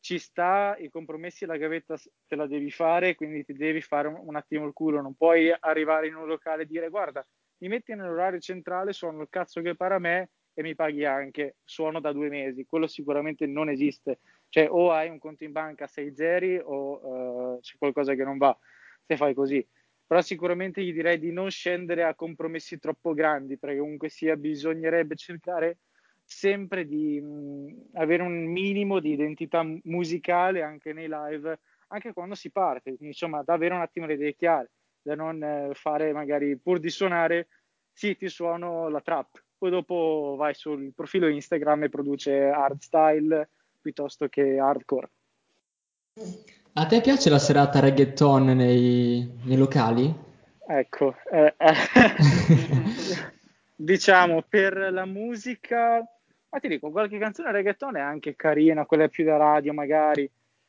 ci 0.00 0.18
sta, 0.18 0.76
i 0.78 0.88
compromessi 0.88 1.46
la 1.46 1.56
gavetta 1.56 1.96
te 2.26 2.36
la 2.36 2.46
devi 2.46 2.70
fare, 2.70 3.14
quindi 3.14 3.44
ti 3.44 3.54
devi 3.54 3.80
fare 3.80 4.08
un, 4.08 4.16
un 4.20 4.36
attimo 4.36 4.66
il 4.66 4.72
culo, 4.72 5.00
non 5.00 5.14
puoi 5.14 5.54
arrivare 5.58 6.06
in 6.06 6.14
un 6.14 6.26
locale 6.26 6.62
e 6.62 6.66
dire 6.66 6.88
guarda, 6.88 7.26
mi 7.58 7.68
metti 7.68 7.94
nell'orario 7.94 8.38
centrale, 8.38 8.92
suono 8.92 9.22
il 9.22 9.28
cazzo 9.30 9.60
che 9.62 9.74
pare 9.74 9.94
a 9.94 9.98
me 9.98 10.30
e 10.54 10.62
mi 10.62 10.74
paghi 10.74 11.04
anche, 11.04 11.56
suono 11.64 12.00
da 12.00 12.12
due 12.12 12.28
mesi, 12.28 12.64
quello 12.64 12.86
sicuramente 12.86 13.46
non 13.46 13.68
esiste, 13.68 14.20
cioè 14.48 14.68
o 14.70 14.90
hai 14.90 15.08
un 15.08 15.18
conto 15.18 15.44
in 15.44 15.52
banca 15.52 15.84
a 15.84 15.88
6 15.88 16.14
zeri 16.14 16.58
o 16.62 17.54
uh, 17.54 17.60
c'è 17.60 17.76
qualcosa 17.78 18.14
che 18.14 18.24
non 18.24 18.38
va 18.38 18.56
se 19.04 19.16
fai 19.16 19.34
così. 19.34 19.66
Però 20.06 20.20
sicuramente 20.22 20.82
gli 20.82 20.92
direi 20.92 21.18
di 21.18 21.32
non 21.32 21.50
scendere 21.50 22.04
a 22.04 22.14
compromessi 22.14 22.78
troppo 22.78 23.12
grandi, 23.12 23.58
perché 23.58 23.78
comunque 23.78 24.08
sia 24.08 24.36
bisognerebbe 24.36 25.16
cercare 25.16 25.78
sempre 26.26 26.86
di 26.86 27.20
mh, 27.20 27.90
avere 27.94 28.22
un 28.22 28.44
minimo 28.44 28.98
di 28.98 29.12
identità 29.12 29.64
musicale 29.84 30.62
anche 30.62 30.92
nei 30.92 31.06
live, 31.08 31.60
anche 31.88 32.12
quando 32.12 32.34
si 32.34 32.50
parte, 32.50 32.96
insomma, 33.00 33.42
da 33.42 33.54
avere 33.54 33.74
un 33.74 33.80
attimo 33.80 34.06
le 34.06 34.14
idee 34.14 34.34
chiare, 34.34 34.70
da 35.00 35.14
non 35.14 35.42
eh, 35.42 35.70
fare 35.74 36.12
magari 36.12 36.56
pur 36.56 36.80
di 36.80 36.90
suonare, 36.90 37.46
sì, 37.92 38.16
ti 38.16 38.28
suono 38.28 38.88
la 38.88 39.00
trap, 39.00 39.42
poi 39.56 39.70
dopo 39.70 40.34
vai 40.36 40.52
sul 40.54 40.92
profilo 40.94 41.28
Instagram 41.28 41.84
e 41.84 41.88
produce 41.88 42.48
hardstyle 42.48 43.48
piuttosto 43.80 44.28
che 44.28 44.58
hardcore. 44.58 45.10
A 46.72 46.86
te 46.86 47.00
piace 47.00 47.30
la 47.30 47.38
serata 47.38 47.78
reggaeton 47.78 48.46
nei, 48.46 49.38
nei 49.44 49.56
locali? 49.56 50.12
Ecco, 50.66 51.14
eh, 51.30 51.54
eh. 51.56 51.74
diciamo 53.76 54.42
per 54.42 54.88
la 54.90 55.04
musica, 55.04 56.02
ma 56.56 56.62
ti 56.62 56.68
dico, 56.68 56.90
qualche 56.90 57.18
canzone 57.18 57.52
reggaeton 57.52 57.96
è 57.96 58.00
anche 58.00 58.34
carina, 58.34 58.86
quella 58.86 59.08
più 59.08 59.24
da 59.24 59.36
radio 59.36 59.74
magari, 59.74 60.28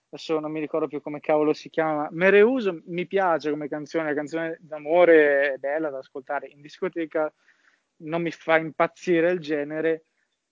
adesso 0.10 0.38
non 0.38 0.52
mi 0.52 0.60
ricordo 0.60 0.88
più 0.88 1.02
come 1.02 1.22
cavolo 1.22 1.54
si 1.54 1.70
chiama, 1.70 2.10
Mereuso 2.12 2.82
mi 2.88 3.06
piace 3.08 3.50
come 3.50 3.70
canzone, 3.70 4.10
la 4.10 4.14
canzone 4.14 4.58
d'amore 4.60 5.54
è 5.54 5.58
bella 5.58 5.90
da 5.90 6.00
ascoltare, 6.00 6.48
in 6.48 6.60
discoteca 6.62 7.34
non 8.00 8.22
mi 8.22 8.32
fa 8.32 8.58
impazzire 8.58 9.32
il 9.32 9.40
genere, 9.40 10.04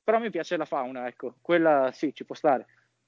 però 0.02 0.20
mi 0.20 0.30
piace 0.30 0.56
la 0.56 0.64
fauna, 0.64 1.06
ecco, 1.06 1.36
quella 1.42 1.90
sì, 1.92 2.14
ci 2.14 2.24
può 2.24 2.34
stare. 2.34 2.68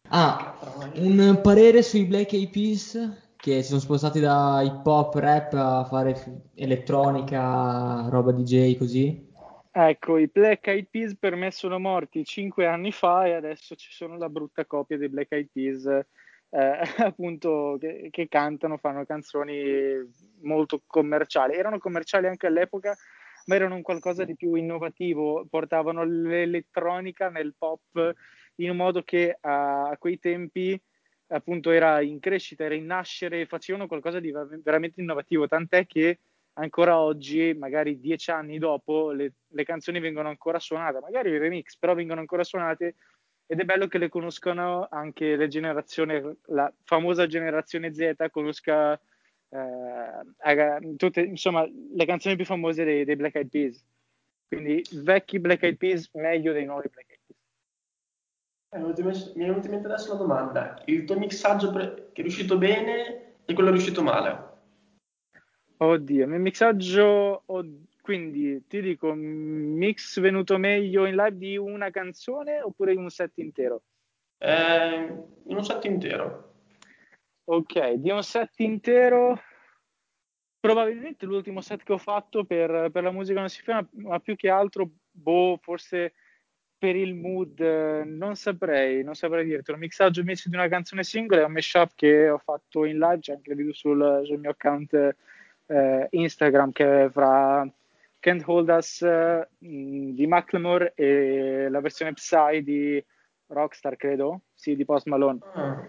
Ah, 0.10 0.58
un 0.96 1.40
parere 1.42 1.82
sui 1.82 2.06
Black 2.06 2.34
Eyed 2.34 2.50
Peas 2.50 3.26
che 3.38 3.62
si 3.62 3.70
sono 3.70 3.80
spostati 3.80 4.20
da 4.20 4.62
hip 4.64 4.86
hop, 4.86 5.16
rap 5.16 5.54
a 5.54 5.86
fare 5.86 6.42
elettronica, 6.56 8.08
roba 8.10 8.32
DJ 8.34 8.78
così. 8.78 9.27
Ecco, 9.80 10.18
i 10.18 10.26
Black 10.26 10.66
Eyed 10.70 10.88
Peas 10.90 11.16
per 11.16 11.36
me 11.36 11.52
sono 11.52 11.78
morti 11.78 12.26
cinque 12.26 12.66
anni 12.66 12.92
fa 12.92 13.28
e 13.28 13.34
adesso 13.34 13.76
ci 13.76 13.92
sono 13.92 14.18
la 14.18 14.28
brutta 14.28 14.66
copia 14.66 14.98
dei 14.98 15.08
Black 15.08 15.32
Eyed 15.34 15.50
Peas, 15.54 15.86
eh, 15.86 16.82
appunto, 17.06 17.78
che, 17.80 18.08
che 18.10 18.28
cantano, 18.28 18.78
fanno 18.78 19.06
canzoni 19.06 20.04
molto 20.42 20.82
commerciali. 20.88 21.54
Erano 21.54 21.78
commerciali 21.78 22.26
anche 22.26 22.48
all'epoca, 22.48 22.98
ma 23.46 23.56
erano 23.56 23.76
un 23.76 23.84
qualcosa 23.84 24.24
di 24.24 24.36
più 24.36 24.56
innovativo, 24.56 25.46
portavano 25.48 26.04
l'elettronica 26.04 27.30
nel 27.30 27.54
pop 27.56 28.16
in 28.56 28.72
un 28.72 28.78
modo 28.78 29.04
che 29.04 29.38
a, 29.40 29.90
a 29.90 29.98
quei 30.00 30.18
tempi 30.18 30.82
appunto 31.28 31.70
era 31.70 32.02
in 32.02 32.20
crescita, 32.20 32.64
era 32.64 32.74
in 32.74 32.86
nascere, 32.88 33.46
facevano 33.46 33.86
qualcosa 33.86 34.20
di 34.20 34.34
veramente 34.64 35.02
innovativo, 35.02 35.48
tant'è 35.48 35.86
che 35.86 36.18
ancora 36.58 37.00
oggi, 37.00 37.54
magari 37.54 38.00
dieci 38.00 38.32
anni 38.32 38.58
dopo, 38.58 39.12
le, 39.12 39.34
le 39.48 39.64
canzoni 39.64 40.00
vengono 40.00 40.30
ancora 40.30 40.60
suonate, 40.60 41.00
magari 41.00 41.30
i 41.30 41.38
remix, 41.38 41.78
però 41.78 41.94
vengono 41.94 42.20
ancora 42.20 42.44
suonate 42.44 42.96
ed 43.46 43.60
è 43.60 43.64
bello 43.64 43.88
che 43.88 43.98
le 43.98 44.10
conoscano 44.10 44.88
anche 44.90 45.36
le 45.36 45.48
generazioni, 45.48 46.22
la 46.48 46.72
famosa 46.84 47.28
generazione 47.28 47.94
Z 47.94 48.30
conosca 48.30 49.00
eh, 49.50 50.96
tutte, 50.98 51.22
insomma, 51.22 51.66
le 51.66 52.06
canzoni 52.06 52.36
più 52.36 52.46
famose 52.46 52.84
dei, 52.84 53.06
dei 53.06 53.16
Black 53.16 53.36
Eyed 53.36 53.50
Peas. 53.50 53.86
Quindi 54.48 54.86
vecchi 55.04 55.40
Black 55.40 55.64
Eyed 55.64 55.78
Peas 55.78 56.10
meglio 56.14 56.52
dei 56.52 56.66
nuovi 56.66 56.90
Black 56.90 57.10
Eyed 57.10 57.22
Peas. 57.26 57.36
Eh, 58.70 58.80
mi 58.80 59.44
è 59.44 59.48
venuta 59.48 59.68
in 59.68 59.74
mente 59.74 59.88
adesso 59.88 60.12
una 60.12 60.20
domanda. 60.20 60.82
Il 60.86 61.06
tuo 61.06 61.18
mixaggio 61.18 61.72
pre- 61.72 62.10
che 62.12 62.20
è 62.20 62.22
riuscito 62.22 62.58
bene 62.58 63.36
e 63.46 63.54
quello 63.54 63.70
è 63.70 63.72
riuscito 63.72 64.04
male? 64.04 64.47
Oddio, 65.80 66.24
il 66.24 66.30
mio 66.30 66.40
mixaggio, 66.40 67.44
od- 67.46 67.86
quindi 68.02 68.66
ti 68.68 68.82
dico, 68.82 69.14
mix 69.14 70.20
venuto 70.20 70.58
meglio 70.58 71.06
in 71.06 71.16
live 71.16 71.38
di 71.38 71.56
una 71.58 71.92
canzone 71.92 72.62
oppure 72.62 72.94
in 72.94 73.00
un 73.00 73.10
set 73.10 73.38
intero? 73.38 73.84
Eh, 74.40 75.14
in 75.46 75.56
un 75.56 75.64
set 75.64 75.84
intero. 75.86 76.54
Ok, 77.44 77.94
di 77.94 78.10
un 78.10 78.24
set 78.24 78.60
intero, 78.60 79.40
probabilmente 80.60 81.26
l'ultimo 81.26 81.62
set 81.62 81.84
che 81.84 81.94
ho 81.94 81.98
fatto 82.00 82.44
per, 82.44 82.90
per 82.92 83.04
la 83.04 83.12
musica 83.12 83.40
non 83.40 83.50
si 83.50 83.62
ferma, 83.62 83.88
ma 83.92 84.20
più 84.20 84.36
che 84.36 84.50
altro, 84.50 84.90
boh, 85.12 85.60
forse 85.62 86.14
per 86.76 86.96
il 86.96 87.14
mood 87.14 87.60
non 87.60 88.36
saprei, 88.36 89.04
non 89.04 89.14
saprei 89.14 89.46
dirti. 89.46 89.72
Il 89.72 89.78
mixaggio 89.78 90.22
invece 90.22 90.50
di 90.50 90.56
una 90.56 90.68
canzone 90.68 91.04
singola 91.04 91.42
è 91.42 91.46
un 91.46 91.52
mashup 91.52 91.92
che 91.94 92.30
ho 92.30 92.38
fatto 92.40 92.86
in 92.86 92.98
live, 92.98 93.20
c'è 93.20 93.34
anche 93.34 93.52
il 93.52 93.58
video 93.58 93.74
sul, 93.74 94.22
sul 94.26 94.40
mio 94.40 94.50
account 94.50 95.16
eh, 95.68 96.08
Instagram 96.12 96.72
che 96.72 97.06
è 97.06 97.10
fra 97.10 97.68
Can't 98.20 98.44
Hold 98.46 98.70
Us 98.70 99.02
mh, 99.02 100.12
di 100.12 100.28
Macklemore 100.28 100.94
e 100.96 101.68
la 101.70 101.82
versione 101.82 102.14
Psy 102.14 102.64
di 102.64 103.04
Rockstar, 103.50 103.96
credo, 103.96 104.42
sì, 104.54 104.76
di 104.76 104.84
Post 104.84 105.08
Malone. 105.08 105.40
Ah, 105.54 105.88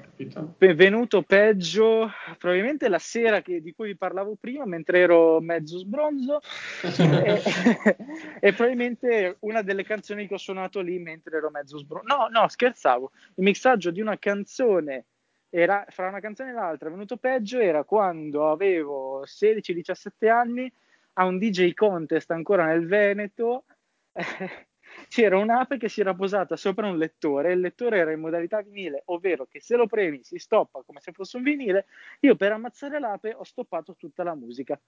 Venuto 0.58 1.22
peggio, 1.22 2.08
probabilmente 2.38 2.88
la 2.88 3.00
sera 3.00 3.42
che, 3.42 3.60
di 3.60 3.72
cui 3.72 3.88
vi 3.88 3.96
parlavo 3.96 4.36
prima, 4.38 4.64
mentre 4.64 5.00
ero 5.00 5.40
mezzo 5.40 5.78
sbronzo, 5.78 6.40
e, 6.84 7.42
e, 8.40 8.52
probabilmente 8.52 9.38
una 9.40 9.62
delle 9.62 9.82
canzoni 9.82 10.28
che 10.28 10.34
ho 10.34 10.38
suonato 10.38 10.80
lì 10.80 11.00
mentre 11.00 11.38
ero 11.38 11.50
mezzo 11.50 11.78
sbronzo. 11.78 12.06
No, 12.06 12.28
no, 12.30 12.46
scherzavo. 12.46 13.10
Il 13.34 13.44
mixaggio 13.44 13.90
di 13.90 14.00
una 14.00 14.18
canzone 14.18 15.06
era, 15.50 15.84
fra 15.88 16.08
una 16.08 16.20
canzone 16.20 16.50
e 16.50 16.52
l'altra, 16.52 16.90
venuto 16.90 17.16
peggio 17.16 17.58
era 17.58 17.84
quando 17.84 18.50
avevo 18.50 19.24
16-17 19.24 20.28
anni 20.28 20.70
a 21.14 21.24
un 21.24 21.38
DJ 21.38 21.72
contest 21.74 22.30
ancora 22.30 22.66
nel 22.66 22.86
Veneto 22.86 23.64
c'era 25.08 25.38
un'ape 25.38 25.78
che 25.78 25.88
si 25.88 26.00
era 26.00 26.14
posata 26.14 26.56
sopra 26.56 26.88
un 26.88 26.98
lettore 26.98 27.50
e 27.50 27.52
il 27.52 27.60
lettore 27.60 27.98
era 27.98 28.12
in 28.12 28.20
modalità 28.20 28.60
vinile, 28.62 29.02
ovvero 29.06 29.46
che 29.46 29.60
se 29.60 29.76
lo 29.76 29.86
premi 29.86 30.20
si 30.22 30.38
stoppa 30.38 30.82
come 30.84 31.00
se 31.00 31.12
fosse 31.12 31.36
un 31.36 31.42
vinile. 31.42 31.86
Io 32.20 32.36
per 32.36 32.52
ammazzare 32.52 32.98
l'ape 32.98 33.34
ho 33.34 33.44
stoppato 33.44 33.94
tutta 33.96 34.22
la 34.22 34.34
musica. 34.34 34.78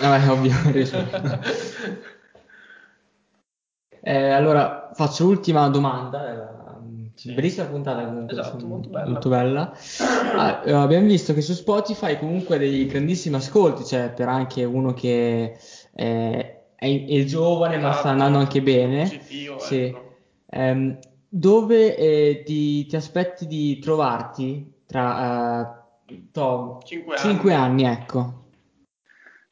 È 0.00 0.28
ovvio. 0.28 0.54
eh, 4.00 4.30
allora 4.30 4.90
faccio 4.94 5.24
l'ultima 5.24 5.68
domanda. 5.68 6.64
Sì. 7.16 7.32
Bellissima 7.32 7.64
puntata 7.64 8.04
comunque, 8.04 8.38
esatto, 8.38 8.66
molto 8.66 8.90
bella. 8.90 9.08
Molto 9.08 9.28
bella. 9.30 9.72
Ah, 10.34 10.62
eh, 10.66 10.72
abbiamo 10.72 11.06
visto 11.06 11.32
che 11.32 11.40
su 11.40 11.54
Spotify 11.54 12.18
comunque 12.18 12.58
dei 12.58 12.84
grandissimi 12.84 13.36
ascolti, 13.36 13.86
cioè 13.86 14.12
per 14.12 14.28
anche 14.28 14.64
uno 14.64 14.92
che 14.92 15.56
eh, 15.94 16.60
è, 16.74 17.04
è 17.06 17.24
giovane 17.24 17.76
esatto. 17.76 17.88
ma 17.88 17.98
sta 17.98 18.08
andando 18.10 18.36
anche 18.36 18.60
bene. 18.60 19.02
Positivo, 19.04 19.58
sì. 19.58 19.84
ecco. 19.84 20.16
um, 20.50 20.98
dove 21.26 21.96
eh, 21.96 22.42
ti, 22.44 22.84
ti, 22.84 22.96
aspetti 22.96 23.46
di 23.46 23.78
trovarti 23.78 24.82
tra 24.84 25.84
uh, 26.06 26.30
to, 26.30 26.82
5, 26.84 27.16
5 27.16 27.54
anni. 27.54 27.86
anni? 27.86 27.98
ecco. 27.98 28.44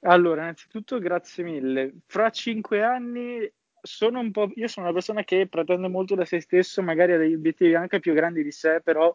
Allora, 0.00 0.42
innanzitutto 0.42 0.98
grazie 0.98 1.44
mille. 1.44 1.94
Fra 2.05 2.29
cinque 2.29 2.83
anni 2.83 3.50
sono 3.85 4.18
un 4.18 4.31
po'. 4.31 4.51
Io 4.55 4.66
sono 4.66 4.87
una 4.87 4.94
persona 4.94 5.25
che 5.25 5.47
pretende 5.47 5.88
molto 5.88 6.14
da 6.14 6.25
se 6.25 6.40
stesso, 6.40 6.83
magari 6.83 7.12
ha 7.12 7.18
degli 7.18 7.35
obiettivi 7.35 7.75
anche 7.75 8.01
più 8.01 8.14
grandi 8.14 8.42
di 8.42 8.51
sé, 8.51 8.81
però 8.83 9.14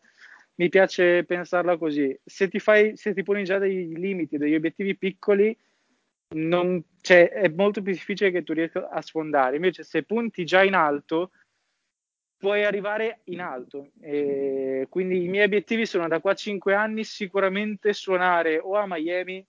mi 0.56 0.70
piace 0.70 1.24
pensarla 1.26 1.78
così. 1.78 2.18
Se 2.24 2.48
ti, 2.48 2.60
fai, 2.60 2.96
se 2.96 3.14
ti 3.14 3.24
poni 3.24 3.44
già 3.44 3.58
dei 3.58 3.98
limiti, 3.98 4.38
degli 4.38 4.56
obiettivi 4.56 4.96
piccoli, 4.96 5.58
non, 6.36 6.84
cioè, 7.02 7.30
è 7.30 7.50
molto 7.50 7.82
più 7.82 7.92
difficile 7.92 8.30
che 8.32 8.44
tu 8.44 8.54
riesca 8.54 8.90
a 8.90 9.02
sfondare. 9.02 9.56
Invece, 9.56 9.84
se 9.84 10.04
punti 10.04 10.46
già 10.46 10.64
in 10.64 10.76
alto, 10.76 11.32
puoi 12.38 12.64
arrivare 12.64 13.22
in 13.26 13.42
alto. 13.42 13.92
E 14.00 14.86
quindi 14.90 15.24
i 15.24 15.28
miei 15.28 15.46
obiettivi 15.46 15.86
sono 15.86 16.08
da 16.08 16.20
qua 16.20 16.32
a 16.32 16.36
5 16.36 16.76
anni 16.76 17.04
sicuramente 17.04 17.94
suonare 17.94 18.60
o 18.60 18.76
a 18.76 18.86
Miami 18.86 19.46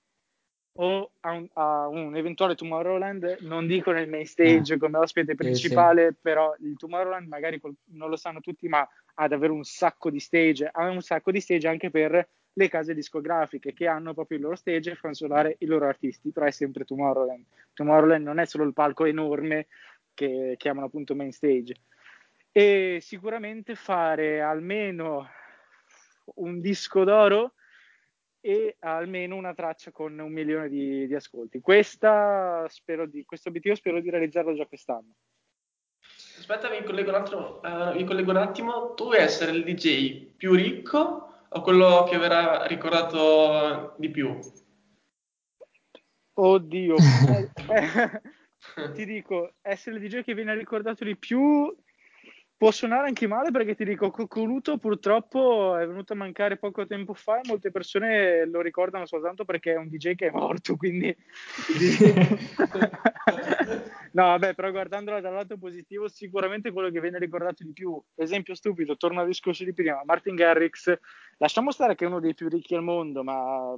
o 0.83 1.11
a 1.21 1.33
un, 1.33 1.47
a 1.55 1.89
un 1.89 2.17
eventuale 2.17 2.55
Tomorrowland, 2.55 3.39
non 3.41 3.67
dico 3.67 3.93
nel 3.93 4.09
main 4.09 4.27
stage 4.27 4.75
Eh, 4.75 4.79
come 4.79 4.97
ospite 4.97 5.33
sì, 5.33 5.37
principale, 5.37 6.15
però 6.19 6.55
il 6.61 6.77
Tomorrowland 6.77 7.29
magari 7.29 7.61
qual- 7.61 7.75
non 7.93 8.09
lo 8.09 8.17
sanno 8.17 8.41
tutti, 8.41 8.67
ma 8.67 8.87
ha 9.15 9.29
davvero 9.29 9.53
un 9.53 9.65
sacco 9.65 10.09
di 10.11 10.21
stage, 10.21 10.69
ha 10.73 10.89
un 10.89 11.03
sacco 11.03 11.31
di 11.31 11.41
stage 11.41 11.69
anche 11.69 11.91
per 11.91 12.27
le 12.53 12.69
case 12.69 12.95
discografiche 12.95 13.75
che 13.75 13.87
hanno 13.87 14.15
proprio 14.15 14.39
il 14.39 14.45
loro 14.45 14.57
stage 14.57 14.93
e 14.93 14.95
fanno 14.95 15.15
suonare 15.15 15.57
i 15.59 15.67
loro 15.67 15.87
artisti, 15.87 16.31
però 16.31 16.47
è 16.47 16.51
sempre 16.51 16.85
Tomorrowland. 16.85 17.45
Tomorrowland 17.75 18.25
non 18.25 18.39
è 18.39 18.47
solo 18.47 18.65
il 18.65 18.73
palco 18.73 19.05
enorme 19.05 19.67
che 20.15 20.55
chiamano 20.57 20.87
appunto 20.87 21.15
main 21.15 21.33
stage. 21.33 21.75
E 22.53 22.99
sicuramente 23.03 23.75
fare 23.75 24.41
almeno 24.41 25.29
un 26.37 26.61
disco 26.61 27.05
d'oro 27.05 27.53
e 28.41 28.77
almeno 28.81 29.37
una 29.37 29.55
traccia 29.55 29.91
con 29.91 30.19
un 30.19 30.33
milione 30.33 30.69
di, 30.69 31.07
di 31.07 31.15
ascolti. 31.15 31.61
Questa 31.61 32.67
spero 32.69 33.07
di, 33.07 33.25
questo 33.25 33.49
obiettivo 33.49 33.75
spero 33.75 34.01
di 34.01 34.11
realizzarlo 34.11 34.55
già 34.55 34.67
quest'anno. 34.67 35.15
Aspetta, 36.39 36.71
mi 36.71 36.83
collego 36.83 37.11
un 37.11 37.17
attimo, 37.17 37.63
eh, 37.63 37.95
mi 37.95 38.05
collego 38.05 38.31
un 38.31 38.37
attimo. 38.39 38.95
Tu 38.95 39.05
vuoi 39.05 39.19
essere 39.19 39.53
il 39.53 39.63
DJ 39.65 40.25
più 40.37 40.55
ricco 40.55 41.45
o 41.49 41.61
quello 41.61 42.07
che 42.09 42.17
verrà 42.17 42.65
ricordato 42.67 43.95
di 43.99 44.11
più? 44.11 44.39
Oddio, 46.33 46.97
eh, 47.29 47.51
eh, 47.69 48.23
ti 48.95 49.05
dico, 49.05 49.55
essere 49.61 49.97
il 49.97 50.09
DJ 50.09 50.23
che 50.23 50.35
viene 50.35 50.55
ricordato 50.55 51.05
di 51.05 51.17
più 51.17 51.75
può 52.61 52.71
suonare 52.71 53.07
anche 53.07 53.27
male 53.27 53.51
perché 53.51 53.75
ti 53.75 53.87
dico, 53.87 54.11
Cocoluto 54.11 54.77
purtroppo 54.77 55.79
è 55.79 55.87
venuto 55.87 56.13
a 56.13 56.17
mancare 56.17 56.59
poco 56.59 56.87
tempo 56.87 57.15
fa 57.15 57.41
e 57.41 57.49
molte 57.49 57.71
persone 57.71 58.45
lo 58.45 58.61
ricordano 58.61 59.07
soltanto 59.07 59.47
perché 59.47 59.73
è 59.73 59.79
un 59.79 59.89
DJ 59.89 60.15
che 60.15 60.27
è 60.27 60.31
morto, 60.31 60.77
quindi... 60.77 61.07
no, 64.13 64.25
vabbè, 64.25 64.53
però 64.55 64.71
guardandola 64.73 65.23
dal 65.23 65.33
lato 65.33 65.57
positivo, 65.57 66.07
sicuramente 66.09 66.71
quello 66.71 66.91
che 66.91 67.01
viene 67.01 67.19
ricordato 67.19 67.65
di 67.65 67.73
più, 67.73 67.99
esempio 68.15 68.55
stupido, 68.55 68.95
torno 68.99 69.21
al 69.21 69.27
discorso 69.27 69.65
di 69.65 69.73
prima, 69.73 70.03
Martin 70.05 70.35
Garrix, 70.35 70.95
lasciamo 71.39 71.71
stare 71.71 71.95
che 71.95 72.05
è 72.05 72.09
uno 72.09 72.21
dei 72.21 72.35
più 72.35 72.51
ricchi 72.51 72.75
al 72.75 72.83
mondo, 72.83 73.25
ma 73.25 73.75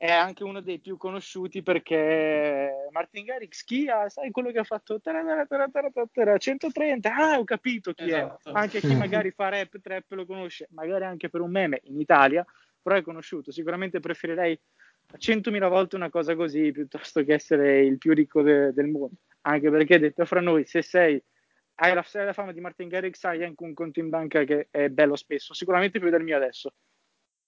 è 0.00 0.10
anche 0.10 0.44
uno 0.44 0.62
dei 0.62 0.78
più 0.78 0.96
conosciuti 0.96 1.62
perché 1.62 2.88
Martin 2.90 3.26
Garrix 3.26 3.62
chi 3.64 3.86
ha? 3.86 4.08
Sai 4.08 4.30
quello 4.30 4.50
che 4.50 4.60
ha 4.60 4.64
fatto 4.64 4.98
130, 4.98 7.14
ah 7.14 7.38
ho 7.38 7.44
capito 7.44 7.92
chi 7.92 8.08
Esatto. 8.08 8.48
è, 8.48 8.52
anche 8.54 8.80
chi 8.80 8.94
magari 8.96 9.30
fa 9.30 9.50
rap, 9.50 9.78
trap 9.78 10.10
lo 10.12 10.24
conosce, 10.24 10.68
magari 10.70 11.04
anche 11.04 11.28
per 11.28 11.42
un 11.42 11.50
meme 11.50 11.80
in 11.84 12.00
Italia, 12.00 12.42
però 12.80 12.96
è 12.96 13.02
conosciuto, 13.02 13.52
sicuramente 13.52 14.00
preferirei 14.00 14.58
a 15.12 15.18
100.000 15.18 15.68
volte 15.68 15.96
una 15.96 16.08
cosa 16.08 16.34
così 16.34 16.72
piuttosto 16.72 17.22
che 17.22 17.34
essere 17.34 17.80
il 17.80 17.98
più 17.98 18.14
ricco 18.14 18.40
de- 18.40 18.72
del 18.72 18.86
mondo, 18.86 19.16
anche 19.42 19.68
perché 19.68 19.98
detto 19.98 20.24
fra 20.24 20.40
noi, 20.40 20.64
se 20.64 20.80
sei 20.80 21.22
hai 21.74 21.92
la, 21.92 22.02
hai 22.14 22.24
la 22.24 22.32
fama 22.32 22.52
di 22.52 22.60
Martin 22.60 22.88
Garrix 22.88 23.22
hai 23.24 23.44
anche 23.44 23.64
un 23.64 23.74
conto 23.74 24.00
in 24.00 24.08
banca 24.08 24.44
che 24.44 24.68
è 24.70 24.88
bello 24.88 25.16
spesso, 25.16 25.52
sicuramente 25.52 25.98
più 25.98 26.08
del 26.08 26.22
mio 26.22 26.38
adesso. 26.38 26.72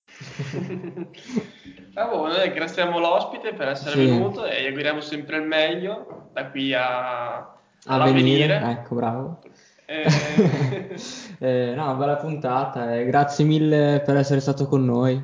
Ah, 1.94 2.06
boh, 2.06 2.26
noi 2.26 2.40
ringraziamo 2.42 2.98
l'ospite 2.98 3.52
per 3.52 3.68
essere 3.68 3.90
Sì. 3.92 4.06
venuto 4.06 4.46
e 4.46 4.62
gli 4.62 4.66
auguriamo 4.66 5.00
sempre 5.00 5.36
il 5.36 5.42
meglio 5.46 6.28
da 6.32 6.46
qui 6.50 6.72
a, 6.72 7.36
A 7.36 7.56
all'avvenire. 7.86 8.46
venire, 8.58 8.70
ecco, 8.70 8.94
bravo. 8.94 9.40
Eh, 9.84 10.04
Eh, 11.38 11.74
no, 11.74 11.94
bella 11.96 12.16
puntata, 12.16 12.94
eh, 12.94 13.04
grazie 13.04 13.44
mille 13.44 14.00
per 14.04 14.16
essere 14.16 14.40
stato 14.40 14.66
con 14.66 14.84
noi. 14.84 15.22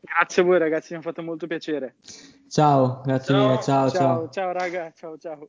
Grazie 0.00 0.42
a 0.42 0.44
voi 0.46 0.58
ragazzi, 0.58 0.92
mi 0.94 0.98
ha 1.00 1.02
fatto 1.02 1.22
molto 1.22 1.46
piacere. 1.46 1.96
Ciao, 2.48 3.02
grazie 3.04 3.34
Ciao. 3.34 3.46
mille, 3.48 3.62
ciao, 3.62 3.90
ciao, 3.90 3.98
ciao. 4.00 4.28
ciao 4.30 4.52
raga, 4.52 4.92
ciao 4.96 5.16
ciao. 5.18 5.48